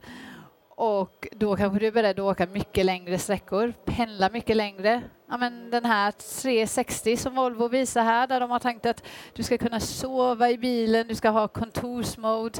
Och 0.75 1.27
då 1.31 1.55
kanske 1.55 1.79
du 1.79 1.87
är 1.87 1.91
beredd 1.91 2.19
att 2.19 2.25
åka 2.25 2.45
mycket 2.45 2.85
längre 2.85 3.17
sträckor, 3.19 3.73
pendla 3.85 4.29
mycket 4.29 4.57
längre. 4.57 5.01
Ja, 5.29 5.37
men 5.37 5.69
den 5.69 5.85
här 5.85 6.11
360 6.11 7.17
som 7.17 7.35
Volvo 7.35 7.67
visar 7.67 8.03
här, 8.03 8.27
där 8.27 8.39
de 8.39 8.51
har 8.51 8.59
tänkt 8.59 8.85
att 8.85 9.03
du 9.33 9.43
ska 9.43 9.57
kunna 9.57 9.79
sova 9.79 10.49
i 10.49 10.57
bilen, 10.57 11.07
du 11.07 11.15
ska 11.15 11.29
ha 11.29 11.47
kontorsmode. 11.47 12.59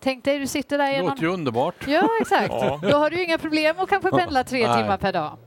Tänk 0.00 0.24
dig, 0.24 0.38
du 0.38 0.46
sitter 0.46 0.78
där. 0.78 0.92
Det 0.92 1.02
låter 1.02 1.22
ju 1.22 1.28
underbart. 1.28 1.86
Ja, 1.88 2.08
exakt. 2.20 2.48
ja. 2.50 2.80
Då 2.82 2.96
har 2.96 3.10
du 3.10 3.24
inga 3.24 3.38
problem 3.38 3.76
att 3.78 3.88
kanske 3.88 4.10
pendla 4.10 4.44
tre 4.44 4.60
timmar 4.60 4.96
per 4.96 5.12
dag. 5.12 5.38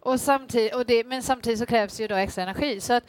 Och 0.00 0.20
samtidigt, 0.20 0.74
och 0.74 0.86
det, 0.86 1.04
men 1.04 1.22
samtidigt 1.22 1.58
så 1.58 1.66
krävs 1.66 2.00
ju 2.00 2.06
då 2.06 2.14
extra 2.14 2.42
energi. 2.42 2.80
Så 2.80 2.92
att 2.92 3.04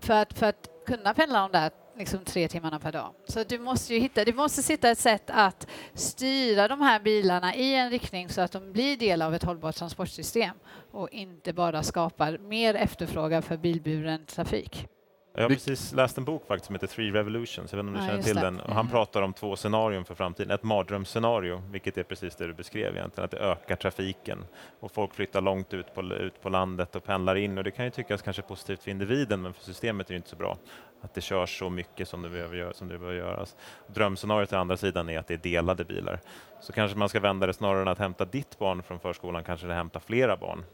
för 0.00 0.14
att, 0.14 0.38
för 0.38 0.46
att 0.46 0.68
kunna 0.86 1.14
pendla 1.14 1.40
de 1.40 1.52
där 1.52 1.70
liksom 2.00 2.24
tre 2.24 2.48
timmarna 2.48 2.78
per 2.78 2.92
dag. 2.92 3.14
Så 3.24 3.44
du 3.44 3.58
måste 3.58 3.94
ju 3.94 4.00
hitta, 4.00 4.24
det 4.24 4.32
måste 4.32 4.62
sitta 4.62 4.90
ett 4.90 4.98
sätt 4.98 5.30
att 5.30 5.66
styra 5.94 6.68
de 6.68 6.80
här 6.80 7.00
bilarna 7.00 7.54
i 7.54 7.74
en 7.74 7.90
riktning 7.90 8.28
så 8.28 8.40
att 8.40 8.52
de 8.52 8.72
blir 8.72 8.96
del 8.96 9.22
av 9.22 9.34
ett 9.34 9.42
hållbart 9.42 9.76
transportsystem 9.76 10.56
och 10.90 11.08
inte 11.10 11.52
bara 11.52 11.82
skapar 11.82 12.38
mer 12.38 12.74
efterfrågan 12.74 13.42
för 13.42 13.56
bilburen 13.56 14.26
trafik. 14.26 14.88
Jag 15.34 15.42
har 15.42 15.48
precis 15.48 15.92
läst 15.92 16.18
en 16.18 16.24
bok 16.24 16.46
faktiskt 16.46 16.66
som 16.66 16.74
heter 16.74 16.86
Three 16.86 17.10
Revolutions, 17.10 17.72
jag 17.72 17.76
vet 17.76 17.86
inte 17.86 17.88
om 17.88 17.94
du 17.94 18.00
ja, 18.00 18.06
känner 18.06 18.22
till 18.22 18.34
det. 18.34 18.40
den. 18.40 18.60
Och 18.60 18.68
han 18.68 18.80
mm. 18.80 18.90
pratar 18.90 19.22
om 19.22 19.32
två 19.32 19.56
scenarion 19.56 20.04
för 20.04 20.14
framtiden. 20.14 20.50
Ett 20.50 20.62
mardrömsscenario, 20.62 21.62
vilket 21.70 21.98
är 21.98 22.02
precis 22.02 22.36
det 22.36 22.46
du 22.46 22.52
beskrev 22.52 22.96
egentligen, 22.96 23.24
att 23.24 23.30
det 23.30 23.38
ökar 23.38 23.76
trafiken 23.76 24.44
och 24.80 24.92
folk 24.92 25.14
flyttar 25.14 25.40
långt 25.40 25.74
ut 25.74 25.94
på, 25.94 26.02
ut 26.02 26.42
på 26.42 26.48
landet 26.48 26.96
och 26.96 27.04
pendlar 27.04 27.36
in 27.36 27.58
och 27.58 27.64
det 27.64 27.70
kan 27.70 27.84
ju 27.84 27.90
tyckas 27.90 28.22
kanske 28.22 28.42
positivt 28.42 28.82
för 28.82 28.90
individen, 28.90 29.42
men 29.42 29.52
för 29.52 29.64
systemet 29.64 30.06
är 30.06 30.14
det 30.14 30.16
inte 30.16 30.28
så 30.28 30.36
bra 30.36 30.58
att 31.00 31.14
det 31.14 31.20
körs 31.20 31.58
så 31.58 31.70
mycket 31.70 32.08
som 32.08 32.22
det 32.22 32.28
behöver, 32.28 32.56
göra, 32.56 32.72
som 32.72 32.88
det 32.88 32.98
behöver 32.98 33.18
göras. 33.18 33.56
Drömscenariot 33.86 34.52
å 34.52 34.56
andra 34.56 34.76
sidan 34.76 35.08
är 35.08 35.18
att 35.18 35.26
det 35.26 35.34
är 35.34 35.38
delade 35.38 35.84
bilar. 35.84 36.20
Så 36.60 36.72
kanske 36.72 36.98
man 36.98 37.08
ska 37.08 37.20
vända 37.20 37.46
det 37.46 37.52
snarare 37.52 37.82
än 37.82 37.88
att 37.88 37.98
hämta 37.98 38.24
ditt 38.24 38.58
barn 38.58 38.82
från 38.82 39.00
förskolan, 39.00 39.44
kanske 39.44 39.66
det 39.66 39.74
hämta 39.74 40.00
flera 40.00 40.36
barn. 40.36 40.64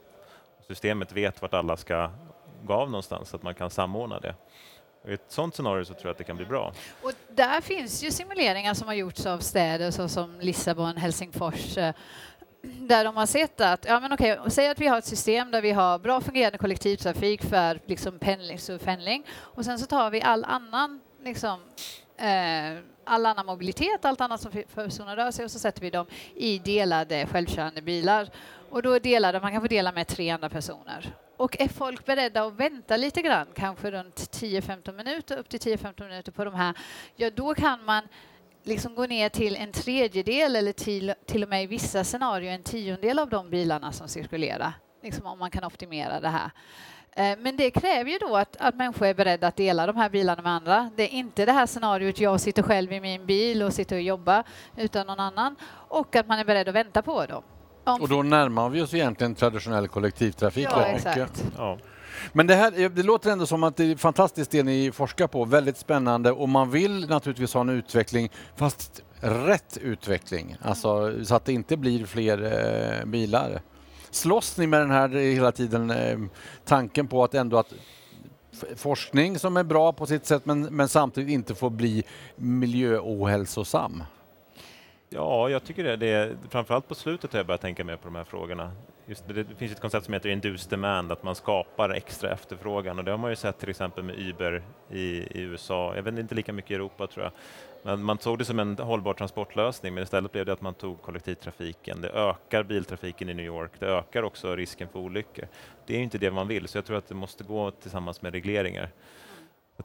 Systemet 0.67 1.13
vet 1.13 1.43
vart 1.43 1.55
alla 1.55 1.77
ska 1.77 2.11
gå 2.65 2.75
av 2.75 2.91
någonstans, 2.91 3.29
så 3.29 3.37
att 3.37 3.43
man 3.43 3.55
kan 3.55 3.71
samordna 3.71 4.21
det. 4.21 4.35
I 5.09 5.13
ett 5.13 5.25
sådant 5.29 5.55
scenario 5.55 5.85
så 5.85 5.95
tror 5.95 6.07
jag 6.07 6.11
att 6.11 6.19
det 6.19 6.25
kan 6.25 6.37
bli 6.37 6.47
bra. 6.47 6.73
Och 7.03 7.13
där 7.29 7.61
finns 7.61 8.03
ju 8.05 8.11
simuleringar 8.11 8.75
som 8.75 8.87
har 8.87 8.95
gjorts 8.95 9.27
av 9.27 9.39
städer 9.39 9.91
såsom 9.91 10.41
Lissabon, 10.41 10.97
Helsingfors, 10.97 11.79
eh, 11.79 11.95
där 12.63 13.05
de 13.05 13.17
har 13.17 13.27
sett 13.27 13.61
att, 13.61 13.85
ja 13.89 14.01
men 14.01 14.13
okej, 14.13 14.39
säg 14.49 14.69
att 14.69 14.81
vi 14.81 14.87
har 14.87 14.99
ett 14.99 15.05
system 15.05 15.51
där 15.51 15.63
vi 15.63 15.71
har 15.71 15.99
bra 15.99 16.21
fungerande 16.21 16.59
kollektivtrafik 16.59 17.43
för 17.43 17.81
liksom 17.87 18.19
pendling, 18.19 18.59
och 18.75 18.81
pendling 18.81 19.27
och 19.33 19.65
sen 19.65 19.79
så 19.79 19.87
tar 19.87 20.11
vi 20.11 20.23
all 20.23 20.45
annan 20.45 21.01
liksom 21.23 21.61
eh, 22.17 22.79
all 23.05 23.27
annan 23.27 23.47
mobilitet, 23.47 24.05
allt 24.05 24.21
annat 24.21 24.41
som 24.41 24.53
personer 24.75 25.17
rör 25.17 25.31
sig 25.31 25.45
och 25.45 25.51
så 25.51 25.59
sätter 25.59 25.81
vi 25.81 25.91
dem 25.91 26.07
i 26.35 26.59
delade 26.59 27.27
självkörande 27.27 27.83
bilar. 27.83 28.29
Och 28.71 28.83
då 28.83 28.99
delade, 28.99 29.41
man 29.41 29.53
kan 29.53 29.61
få 29.61 29.69
dela 29.69 29.93
med 29.93 30.07
tre 30.07 30.31
andra 30.31 30.49
personer. 30.49 31.15
Och 31.37 31.61
är 31.61 31.69
folk 31.69 32.07
beredda 32.07 32.45
att 32.45 32.53
vänta 32.53 32.97
lite 32.97 33.23
grann, 33.23 33.47
kanske 33.55 33.91
runt 33.91 34.17
10-15 34.17 34.93
minuter, 34.93 35.37
upp 35.37 35.49
till 35.49 35.61
10-15 35.61 36.09
minuter 36.09 36.33
på 36.33 36.45
de 36.45 36.55
här, 36.55 36.75
ja 37.17 37.31
då 37.31 37.55
kan 37.55 37.85
man 37.85 38.03
liksom 38.63 38.95
gå 38.95 39.07
ner 39.07 39.29
till 39.29 39.57
en 39.57 39.73
tredjedel 39.73 40.57
eller 40.57 40.73
till, 40.73 41.15
till 41.27 41.43
och 41.43 41.49
med 41.49 41.63
i 41.63 41.67
vissa 41.67 42.05
scenarier 42.05 42.55
en 42.55 42.63
tiondel 42.63 43.19
av 43.19 43.29
de 43.29 43.51
bilarna 43.51 43.93
som 43.93 44.09
cirkulerar, 44.09 44.73
liksom 45.03 45.27
om 45.27 45.39
man 45.39 45.51
kan 45.51 45.65
optimera 45.65 46.21
det 46.21 46.29
här. 46.29 46.51
Eh, 47.13 47.39
men 47.39 47.57
det 47.57 47.71
kräver 47.71 48.11
ju 48.11 48.19
då 48.19 48.37
att, 48.37 48.57
att 48.57 48.75
människor 48.75 49.07
är 49.07 49.15
beredda 49.15 49.47
att 49.47 49.57
dela 49.57 49.87
de 49.87 49.97
här 49.97 50.09
bilarna 50.11 50.43
med 50.43 50.53
andra. 50.53 50.91
Det 50.97 51.03
är 51.03 51.09
inte 51.09 51.45
det 51.45 51.53
här 51.53 51.67
scenariot 51.67 52.21
jag 52.21 52.41
sitter 52.41 52.63
själv 52.63 52.93
i 52.93 53.01
min 53.01 53.27
bil 53.27 53.63
och 53.63 53.73
sitter 53.73 53.97
och 53.97 54.03
jobbar 54.03 54.45
utan 54.77 55.07
någon 55.07 55.21
annan 55.21 55.57
och 55.89 56.17
att 56.17 56.27
man 56.27 56.39
är 56.39 56.45
beredd 56.45 56.69
att 56.69 56.75
vänta 56.75 57.03
på 57.03 57.27
dem. 57.27 57.43
Och 57.87 58.09
då 58.09 58.23
närmar 58.23 58.69
vi 58.69 58.83
oss 58.83 58.95
egentligen 58.95 59.35
traditionell 59.35 59.89
kollektivtrafik. 59.89 60.69
Ja, 60.71 60.87
exakt. 60.87 61.45
Ja. 61.57 61.79
Men 62.33 62.47
det, 62.47 62.55
här, 62.55 62.89
det 62.89 63.03
låter 63.03 63.31
ändå 63.31 63.47
som 63.47 63.65
att 63.65 63.77
det 63.77 63.85
är 63.85 63.97
fantastiskt 63.97 64.51
det 64.51 64.63
ni 64.63 64.93
forskar 64.93 65.27
på, 65.27 65.45
väldigt 65.45 65.77
spännande 65.77 66.33
och 66.33 66.49
man 66.49 66.71
vill 66.71 67.09
naturligtvis 67.09 67.55
ha 67.55 67.61
en 67.61 67.69
utveckling, 67.69 68.31
fast 68.57 69.03
rätt 69.21 69.77
utveckling, 69.77 70.57
alltså 70.63 71.25
så 71.25 71.35
att 71.35 71.45
det 71.45 71.53
inte 71.53 71.77
blir 71.77 72.07
fler 72.07 72.43
eh, 73.01 73.07
bilar. 73.07 73.61
Slåss 74.11 74.59
ni 74.59 74.67
med 74.67 74.81
den 74.81 74.91
här 74.91 75.09
hela 75.09 75.53
tiden 75.53 75.91
eh, 75.91 76.19
tanken 76.65 77.09
på 77.09 77.25
att 77.25 77.35
ändå 77.35 77.59
att 77.59 77.73
forskning 78.77 79.39
som 79.39 79.57
är 79.57 79.65
bra 79.65 79.93
på 79.93 80.07
sitt 80.07 80.27
sätt 80.27 80.47
men, 80.47 80.63
men 80.63 80.89
samtidigt 80.89 81.31
inte 81.31 81.55
får 81.55 81.71
bli 81.71 82.05
miljöohälsosam? 82.37 84.03
Ja, 85.09 85.49
jag 85.51 85.65
tycker 85.65 85.85
det. 85.85 85.97
det 85.97 86.07
är, 86.09 86.37
framförallt 86.51 86.89
på 86.89 86.95
slutet 86.95 87.33
har 87.33 87.39
jag 87.39 87.47
börjat 87.47 87.61
tänka 87.61 87.85
mer 87.85 87.97
på 87.97 88.05
de 88.05 88.15
här 88.15 88.25
frågorna. 88.25 88.73
Just 89.07 89.29
det, 89.29 89.35
det 89.35 89.55
finns 89.55 89.73
ett 89.73 89.81
koncept 89.81 90.05
som 90.05 90.15
heter 90.15 90.29
induced 90.29 90.71
demand, 90.71 91.13
att 91.13 91.23
man 91.23 91.35
skapar 91.35 91.91
extra 91.91 92.33
efterfrågan 92.33 92.99
och 92.99 93.05
det 93.05 93.11
har 93.11 93.19
man 93.19 93.31
ju 93.31 93.37
sett 93.37 93.59
till 93.59 93.69
exempel 93.69 94.05
med 94.05 94.19
Uber 94.19 94.63
i, 94.91 95.01
i 95.01 95.41
USA. 95.41 95.97
Jag 95.97 96.03
vet 96.03 96.19
inte 96.19 96.35
lika 96.35 96.53
mycket 96.53 96.71
i 96.71 96.75
Europa 96.75 97.07
tror 97.07 97.25
jag. 97.25 97.33
Men 97.83 98.03
man 98.03 98.19
såg 98.19 98.39
det 98.39 98.45
som 98.45 98.59
en 98.59 98.79
hållbar 98.79 99.15
transportlösning 99.15 99.95
men 99.95 100.03
istället 100.03 100.33
blev 100.33 100.47
det 100.47 100.53
att 100.53 100.61
man 100.61 100.75
tog 100.75 101.03
kollektivtrafiken. 101.03 102.01
Det 102.01 102.09
ökar 102.09 102.63
biltrafiken 102.63 103.29
i 103.29 103.35
New 103.35 103.47
York, 103.47 103.71
det 103.79 103.87
ökar 103.87 104.23
också 104.23 104.57
risken 104.57 104.89
för 104.89 104.99
olyckor. 104.99 105.49
Det 105.87 105.97
är 105.97 106.01
inte 106.01 106.19
det 106.19 106.31
man 106.31 106.49
vill 106.49 106.69
så 106.69 106.79
jag 106.79 106.85
tror 106.85 106.97
att 106.97 107.09
det 107.09 107.15
måste 107.15 107.45
gå 107.45 107.71
tillsammans 107.71 108.23
med 108.23 108.33
regleringar. 108.33 108.91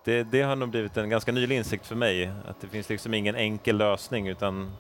Det, 0.04 0.24
det, 0.24 0.42
har 0.42 0.56
nog 0.56 0.70
blivit 0.70 0.98
en 0.98 1.10
ganska 1.10 1.32
nylig 1.32 1.58
insikt 1.58 1.88
för 1.88 1.96
mig, 1.96 2.32
att 2.48 2.62
det 2.62 2.68
finns 2.68 2.90
liksom 2.90 3.14
ingen 3.14 3.36
enkel 3.36 3.78
lösning 3.78 4.28
utan 4.28 4.72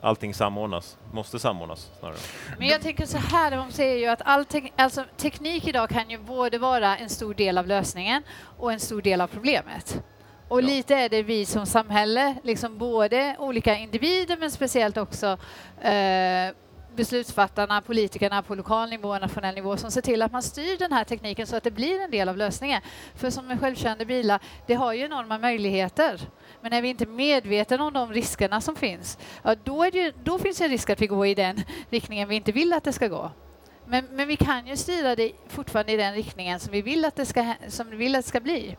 allting 0.00 0.34
samordnas, 0.34 0.96
måste 1.12 1.38
samordnas 1.38 1.90
snarare. 1.98 2.16
Men 2.58 2.68
jag 2.68 2.82
tänker 2.82 3.06
så 3.06 3.18
här, 3.18 3.50
de 3.50 3.72
säger 3.72 3.96
ju 3.96 4.06
att 4.06 4.22
all 4.24 4.44
te 4.44 4.70
alltså, 4.76 5.04
teknik 5.16 5.68
idag 5.68 5.88
kan 5.88 6.10
ju 6.10 6.18
både 6.18 6.58
vara 6.58 6.96
en 6.96 7.08
stor 7.08 7.34
del 7.34 7.58
av 7.58 7.66
lösningen 7.66 8.22
och 8.58 8.72
en 8.72 8.80
stor 8.80 9.02
del 9.02 9.20
av 9.20 9.26
problemet. 9.26 10.02
Och 10.48 10.62
ja. 10.62 10.66
lite 10.66 10.94
är 10.94 11.08
det 11.08 11.22
vi 11.22 11.46
som 11.46 11.66
samhälle, 11.66 12.36
liksom 12.42 12.78
både 12.78 13.36
olika 13.38 13.76
individer 13.76 14.36
men 14.36 14.50
speciellt 14.50 14.96
också 14.96 15.26
eh, 15.82 16.54
beslutsfattarna, 16.96 17.80
politikerna 17.80 18.42
på 18.42 18.54
lokal 18.54 18.90
nivå 18.90 19.08
och 19.08 19.20
nationell 19.20 19.54
nivå 19.54 19.76
som 19.76 19.90
ser 19.90 20.00
till 20.00 20.22
att 20.22 20.32
man 20.32 20.42
styr 20.42 20.78
den 20.78 20.92
här 20.92 21.04
tekniken 21.04 21.46
så 21.46 21.56
att 21.56 21.64
det 21.64 21.70
blir 21.70 22.00
en 22.00 22.10
del 22.10 22.28
av 22.28 22.36
lösningen. 22.36 22.82
För 23.14 23.30
som 23.30 23.46
med 23.46 23.60
självkörande 23.60 24.04
bilar, 24.06 24.40
det 24.66 24.74
har 24.74 24.92
ju 24.92 25.04
enorma 25.04 25.38
möjligheter. 25.38 26.20
Men 26.60 26.72
är 26.72 26.82
vi 26.82 26.88
inte 26.88 27.06
medvetna 27.06 27.84
om 27.84 27.92
de 27.92 28.12
riskerna 28.12 28.60
som 28.60 28.76
finns, 28.76 29.18
ja, 29.42 29.54
då, 29.64 29.86
ju, 29.86 30.12
då 30.24 30.38
finns 30.38 30.60
en 30.60 30.70
risk 30.70 30.90
att 30.90 31.02
vi 31.02 31.06
går 31.06 31.26
i 31.26 31.34
den 31.34 31.62
riktningen 31.90 32.28
vi 32.28 32.36
inte 32.36 32.52
vill 32.52 32.72
att 32.72 32.84
det 32.84 32.92
ska 32.92 33.08
gå. 33.08 33.30
Men, 33.86 34.04
men 34.10 34.28
vi 34.28 34.36
kan 34.36 34.66
ju 34.66 34.76
styra 34.76 35.16
det 35.16 35.32
fortfarande 35.48 35.92
i 35.92 35.96
den 35.96 36.14
riktningen 36.14 36.60
som 36.60 36.72
vi 36.72 36.82
vill 36.82 37.04
att 37.04 37.16
det 37.16 37.26
ska, 37.26 37.54
som 37.68 37.90
vi 37.90 37.96
vill 37.96 38.14
att 38.14 38.24
det 38.24 38.28
ska 38.28 38.40
bli. 38.40 38.76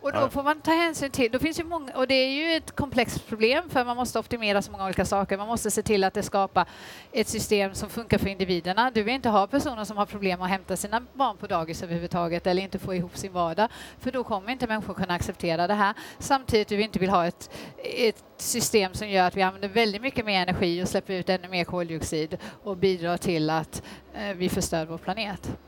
Och 0.00 0.12
då 0.12 0.28
får 0.28 0.42
man 0.42 0.60
ta 0.60 0.70
hänsyn 0.70 1.10
till, 1.10 1.32
då 1.32 1.38
finns 1.38 1.60
ju 1.60 1.64
många, 1.64 1.92
och 1.92 2.06
det 2.06 2.14
är 2.14 2.30
ju 2.30 2.56
ett 2.56 2.76
komplext 2.76 3.28
problem 3.28 3.70
för 3.70 3.84
man 3.84 3.96
måste 3.96 4.18
optimera 4.18 4.62
så 4.62 4.72
många 4.72 4.84
olika 4.84 5.04
saker. 5.04 5.36
Man 5.36 5.46
måste 5.46 5.70
se 5.70 5.82
till 5.82 6.04
att 6.04 6.14
det 6.14 6.22
skapar 6.22 6.66
ett 7.12 7.28
system 7.28 7.74
som 7.74 7.88
funkar 7.88 8.18
för 8.18 8.28
individerna. 8.28 8.90
Du 8.90 9.02
vill 9.02 9.14
inte 9.14 9.28
ha 9.28 9.46
personer 9.46 9.84
som 9.84 9.96
har 9.96 10.06
problem 10.06 10.42
att 10.42 10.48
hämta 10.48 10.76
sina 10.76 11.02
barn 11.12 11.36
på 11.36 11.46
dagis 11.46 11.82
överhuvudtaget 11.82 12.46
eller 12.46 12.62
inte 12.62 12.78
få 12.78 12.94
ihop 12.94 13.16
sin 13.16 13.32
vardag, 13.32 13.68
för 13.98 14.10
då 14.10 14.24
kommer 14.24 14.52
inte 14.52 14.66
människor 14.66 14.94
kunna 14.94 15.14
acceptera 15.14 15.66
det 15.66 15.74
här. 15.74 15.94
Samtidigt 16.18 16.68
du 16.68 16.80
inte 16.80 16.98
vill 16.98 17.10
ha 17.10 17.26
ett, 17.26 17.50
ett 17.84 18.24
system 18.36 18.94
som 18.94 19.08
gör 19.08 19.26
att 19.26 19.36
vi 19.36 19.42
använder 19.42 19.68
väldigt 19.68 20.02
mycket 20.02 20.26
mer 20.26 20.42
energi 20.42 20.82
och 20.82 20.88
släpper 20.88 21.14
ut 21.14 21.28
ännu 21.28 21.48
mer 21.48 21.64
koldioxid 21.64 22.38
och 22.62 22.76
bidrar 22.76 23.16
till 23.16 23.50
att 23.50 23.82
eh, 24.14 24.34
vi 24.36 24.48
förstör 24.48 24.86
vår 24.86 24.98
planet. 24.98 25.58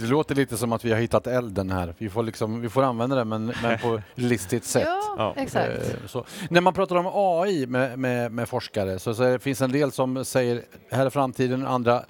Det 0.00 0.06
låter 0.06 0.34
lite 0.34 0.56
som 0.56 0.72
att 0.72 0.84
vi 0.84 0.92
har 0.92 0.98
hittat 0.98 1.26
elden 1.26 1.70
här. 1.70 1.94
Vi 1.98 2.10
får, 2.10 2.22
liksom, 2.22 2.60
vi 2.60 2.68
får 2.68 2.82
använda 2.82 3.16
det 3.16 3.24
men, 3.24 3.52
men 3.62 3.78
på 3.78 4.00
listigt 4.14 4.64
sätt. 4.64 4.88
Ja, 5.18 5.34
exakt. 5.36 5.68
Eh, 5.68 6.06
Så. 6.06 6.24
När 6.50 6.60
man 6.60 6.74
pratar 6.74 6.96
om 6.96 7.10
AI 7.14 7.66
med, 7.66 7.98
med, 7.98 8.32
med 8.32 8.48
forskare 8.48 8.98
så, 8.98 9.14
så 9.14 9.38
finns 9.38 9.60
en 9.62 9.72
del 9.72 9.92
som 9.92 10.24
säger 10.24 10.62
här 10.90 11.06
är 11.06 11.10
framtiden, 11.10 11.66
andra 11.66 12.04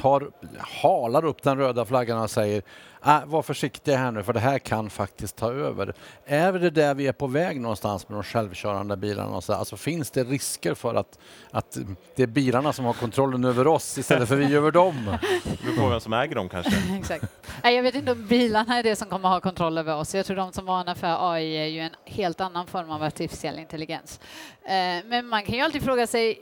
tar, 0.00 0.30
halar 0.58 1.24
upp 1.24 1.42
den 1.42 1.58
röda 1.58 1.84
flaggan 1.84 2.22
och 2.22 2.30
säger 2.30 2.62
äh, 3.06 3.24
var 3.26 3.42
försiktiga 3.42 3.96
här 3.96 4.10
nu 4.12 4.22
för 4.22 4.32
det 4.32 4.40
här 4.40 4.58
kan 4.58 4.90
faktiskt 4.90 5.36
ta 5.36 5.52
över. 5.52 5.94
Är 6.26 6.52
det 6.52 6.70
där 6.70 6.94
vi 6.94 7.06
är 7.06 7.12
på 7.12 7.26
väg 7.26 7.60
någonstans 7.60 8.08
med 8.08 8.18
de 8.18 8.22
självkörande 8.22 8.96
bilarna? 8.96 9.36
Och 9.36 9.44
så, 9.44 9.52
alltså 9.52 9.76
finns 9.76 10.10
det 10.10 10.24
risker 10.24 10.74
för 10.74 10.94
att, 10.94 11.18
att 11.50 11.78
det 12.16 12.22
är 12.22 12.26
bilarna 12.26 12.72
som 12.72 12.84
har 12.84 12.92
kontrollen 12.92 13.44
över 13.44 13.66
oss 13.66 13.98
istället 13.98 14.28
för 14.28 14.36
vi 14.36 14.54
över 14.54 14.70
dem? 14.70 15.16
Det 15.44 15.64
beror 15.64 15.76
på 15.76 15.88
vem 15.88 16.00
som 16.00 16.12
äger 16.12 16.34
dem 16.34 16.48
kanske. 16.48 16.72
Exakt. 16.98 17.24
Nej, 17.62 17.76
jag 17.76 17.82
vet 17.82 17.94
inte 17.94 18.12
om 18.12 18.26
bilarna 18.26 18.78
är 18.78 18.82
det 18.82 18.96
som 18.96 19.08
kommer 19.08 19.28
ha 19.28 19.40
kontroll 19.40 19.78
över 19.78 19.96
oss. 19.96 20.14
Jag 20.14 20.26
tror 20.26 20.36
de 20.36 20.52
som 20.52 20.66
varnar 20.66 20.94
för 20.94 21.32
AI 21.32 21.54
är 21.54 21.66
ju 21.66 21.80
en 21.80 21.94
helt 22.04 22.40
annan 22.40 22.66
form 22.66 22.90
av 22.90 23.02
artificiell 23.02 23.58
intelligens. 23.58 24.20
Eh, 24.64 24.70
Men 25.04 25.26
man 25.26 25.42
kan 25.42 25.54
ju 25.54 25.60
alltid 25.60 25.82
fråga 25.82 26.06
sig 26.06 26.40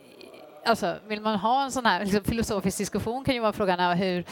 Alltså, 0.65 0.97
vill 1.07 1.21
man 1.21 1.39
ha 1.39 1.65
en 1.65 1.73
sån 1.73 1.87
här 1.87 2.05
liksom, 2.05 2.25
filosofisk 2.25 2.79
diskussion 2.79 3.25
kan 3.25 3.35
ju 3.35 3.41
vara 3.41 3.53
frågan 3.53 3.81
är 3.81 3.97
hur 3.97 4.25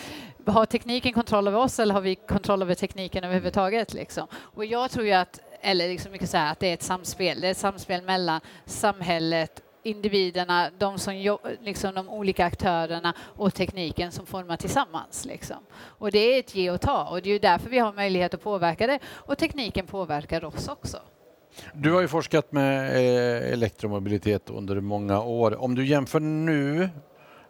har 0.47 0.67
tekniken 0.67 1.13
kontroll 1.13 1.49
över 1.49 1.59
oss 1.59 1.79
eller 1.79 1.95
har 1.95 2.01
vi 2.01 2.15
kontroll 2.15 2.63
över 2.63 2.75
tekniken 2.75 3.25
överhuvudtaget? 3.25 3.95
Liksom? 3.95 4.27
Och 4.35 4.65
jag 4.65 4.91
tror 4.91 5.07
ju 5.07 5.13
att, 5.13 5.41
eller 5.61 5.89
liksom 5.89 6.13
mycket 6.13 6.31
så 6.31 6.37
här, 6.37 6.53
att 6.53 6.61
det 6.61 6.67
är 6.67 6.75
ett 6.75 6.83
samspel. 6.83 7.41
Det 7.41 7.47
är 7.47 7.51
ett 7.51 7.57
samspel 7.57 8.03
mellan 8.03 8.41
samhället 8.65 9.63
individerna, 9.87 10.71
de, 10.79 10.99
som 10.99 11.39
liksom 11.61 11.95
de 11.95 12.09
olika 12.09 12.45
aktörerna 12.45 13.15
och 13.21 13.55
tekniken 13.55 14.13
som 14.13 14.27
formar 14.27 14.57
tillsammans. 14.57 15.25
Liksom. 15.25 15.57
Och 15.77 16.11
det 16.11 16.19
är 16.19 16.39
ett 16.39 16.55
ge 16.55 16.71
och 16.71 16.81
ta 16.81 17.05
och 17.05 17.23
det 17.23 17.29
är 17.29 17.33
ju 17.33 17.39
därför 17.39 17.71
vi 17.71 17.79
har 17.79 17.93
möjlighet 17.93 18.35
att 18.35 18.43
påverka 18.43 18.87
det 18.87 18.99
och 19.07 19.39
tekniken 19.39 19.87
påverkar 19.87 20.45
oss 20.45 20.69
också. 20.69 20.99
Du 21.73 21.93
har 21.93 22.01
ju 22.01 22.09
forskat 22.09 22.53
med 22.53 22.91
eh, 22.91 23.53
elektromobilitet 23.53 24.51
under 24.51 24.81
många 24.81 25.23
år. 25.23 25.63
Om 25.63 25.75
du 25.75 25.87
jämför 25.87 26.21
nu 26.21 26.91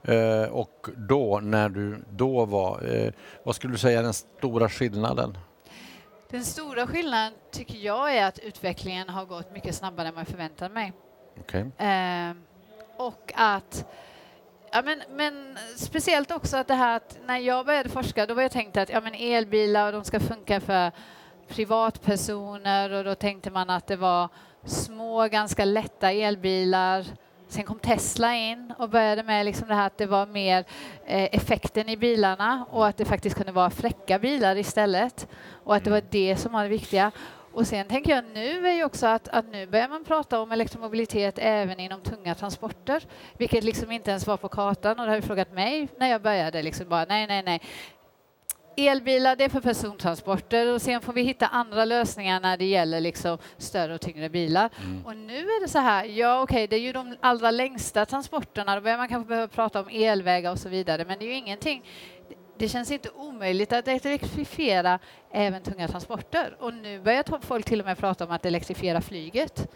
eh, 0.03 0.53
och 0.53 0.89
då, 0.97 1.41
när 1.41 1.69
du 1.69 2.05
då 2.11 2.45
var, 2.45 2.95
eh, 2.95 3.13
vad 3.45 3.55
skulle 3.57 3.75
du 3.75 3.79
säga 3.79 3.99
är 3.99 4.03
den 4.03 4.15
stora 4.15 4.69
skillnaden? 4.69 5.39
Den 6.31 6.45
stora 6.45 6.87
skillnaden 6.87 7.33
tycker 7.53 7.79
jag 7.79 8.17
är 8.17 8.27
att 8.27 8.39
utvecklingen 8.39 9.09
har 9.09 9.25
gått 9.25 9.53
mycket 9.53 9.75
snabbare 9.75 10.09
än 10.09 10.15
vad 10.15 10.21
jag 10.21 10.29
förväntade 10.29 10.75
mig. 10.75 10.93
Okej. 11.41 11.61
Eh, 11.61 12.37
och 12.97 13.33
att 13.35 13.87
Ja, 14.73 14.83
men, 14.83 15.03
men 15.11 15.59
speciellt 15.77 16.31
också 16.31 16.57
att 16.57 16.69
det 16.69 16.75
här 16.75 16.97
att 16.97 17.19
när 17.27 17.39
jag 17.39 17.67
började 17.67 17.89
forska 17.89 18.27
då 18.27 18.35
var 18.35 18.43
jag 18.43 18.51
tänkt 18.53 18.77
att 18.77 18.89
ja, 18.89 19.01
men 19.01 19.15
elbilar 19.15 19.87
och 19.87 19.93
de 19.93 20.05
ska 20.05 20.21
funka 20.21 20.61
för 20.61 20.93
privatpersoner 21.49 22.93
och 22.93 23.05
då 23.05 23.15
tänkte 23.15 23.51
man 23.51 23.71
att 23.71 23.87
det 23.87 23.97
var 23.97 24.29
små, 24.65 25.29
ganska 25.29 25.65
lätta 25.65 26.13
elbilar. 26.13 27.05
Sen 27.49 27.65
kom 27.65 27.79
Tesla 27.79 28.35
in 28.35 28.75
och 28.79 28.91
började 28.91 29.23
med 29.23 29.45
liksom 29.45 29.69
det 29.69 29.75
här 29.75 29.87
att 29.87 29.99
det 29.99 30.07
var 30.07 30.27
mer 30.27 30.65
eh, 31.05 31.29
effekten 31.33 31.89
i 31.89 31.97
bilarna 31.97 32.67
och 32.71 32.87
att 32.87 32.97
det 32.97 33.05
faktiskt 33.05 33.37
kunde 33.37 33.53
vara 33.53 33.71
fräcka 33.71 34.19
bilar 34.19 34.57
istället 34.57 35.29
och 35.65 35.77
att 35.77 35.85
det 35.85 35.91
var 35.91 36.03
det 36.11 36.37
som 36.37 36.53
var 36.53 36.63
det 36.63 36.69
viktiga. 36.69 37.13
Och 37.57 37.67
sen 37.67 37.87
tänker 37.89 38.15
jag 38.15 38.25
nu 38.35 38.69
är 38.69 38.73
ju 38.73 38.85
också 38.85 39.07
att, 39.07 39.29
att 39.29 39.47
nu 39.47 39.67
börjar 39.67 39.89
man 39.89 40.05
prata 40.05 40.41
om 40.41 40.53
elektromobilitet 40.53 41.39
även 41.39 41.81
inom 41.81 42.01
tunga 42.01 42.35
transporter, 42.35 43.03
vilket 43.39 43.65
liksom 43.65 43.93
inte 43.93 44.11
ens 44.11 44.27
var 44.27 44.37
på 44.37 44.49
kartan 44.49 44.99
och 44.99 45.05
det 45.05 45.11
har 45.11 45.17
ju 45.17 45.23
frågat 45.23 45.53
mig 45.53 45.89
när 45.99 46.11
jag 46.11 46.23
började 46.23 46.63
liksom 46.63 46.89
bara 46.89 47.05
nej, 47.05 47.27
nej, 47.27 47.43
nej. 47.43 47.61
Elbilar 48.79 49.37
det 49.37 49.45
är 49.45 49.49
för 49.49 49.61
persontransporter 49.61 50.73
och 50.73 50.83
sen 50.83 51.01
får 51.01 51.13
vi 51.13 51.23
hitta 51.23 51.47
andra 51.47 51.85
lösningar 51.85 52.41
när 52.41 52.57
det 52.57 52.65
gäller 52.65 53.01
liksom 53.01 53.39
större 53.59 53.95
och 53.95 54.01
tyngre 54.01 54.29
bilar. 54.29 54.71
Och 55.05 55.17
nu 55.17 55.39
är 55.39 55.61
det 55.63 55.69
så 55.69 55.79
här, 55.79 56.05
ja 56.05 56.43
okej 56.43 56.67
det 56.67 56.77
är 56.77 56.81
ju 56.81 56.93
de 56.93 57.17
allra 57.21 57.51
längsta 57.51 58.07
transporterna, 58.07 58.75
då 58.75 58.81
börjar 58.81 58.99
man 58.99 59.09
kanske 59.09 59.29
behöva 59.29 59.49
prata 59.49 59.81
om 59.81 59.89
elvägar 59.89 60.51
och 60.51 60.59
så 60.59 60.69
vidare 60.69 61.05
men 61.05 61.19
det 61.19 61.25
är 61.25 61.29
ju 61.29 61.35
ingenting 61.35 61.83
det 62.59 62.69
känns 62.69 62.91
inte 62.91 63.11
omöjligt 63.11 63.73
att 63.73 63.89
elektrifiera 63.89 64.99
även 65.31 65.63
tunga 65.63 65.89
transporter. 65.89 66.57
Och 66.59 66.75
nu 66.75 67.01
börjar 67.01 67.41
folk 67.41 67.67
till 67.67 67.81
och 67.81 67.87
med 67.87 67.99
prata 67.99 68.25
om 68.25 68.31
att 68.31 68.47
elektrifiera 68.47 69.01
flyget. 69.01 69.69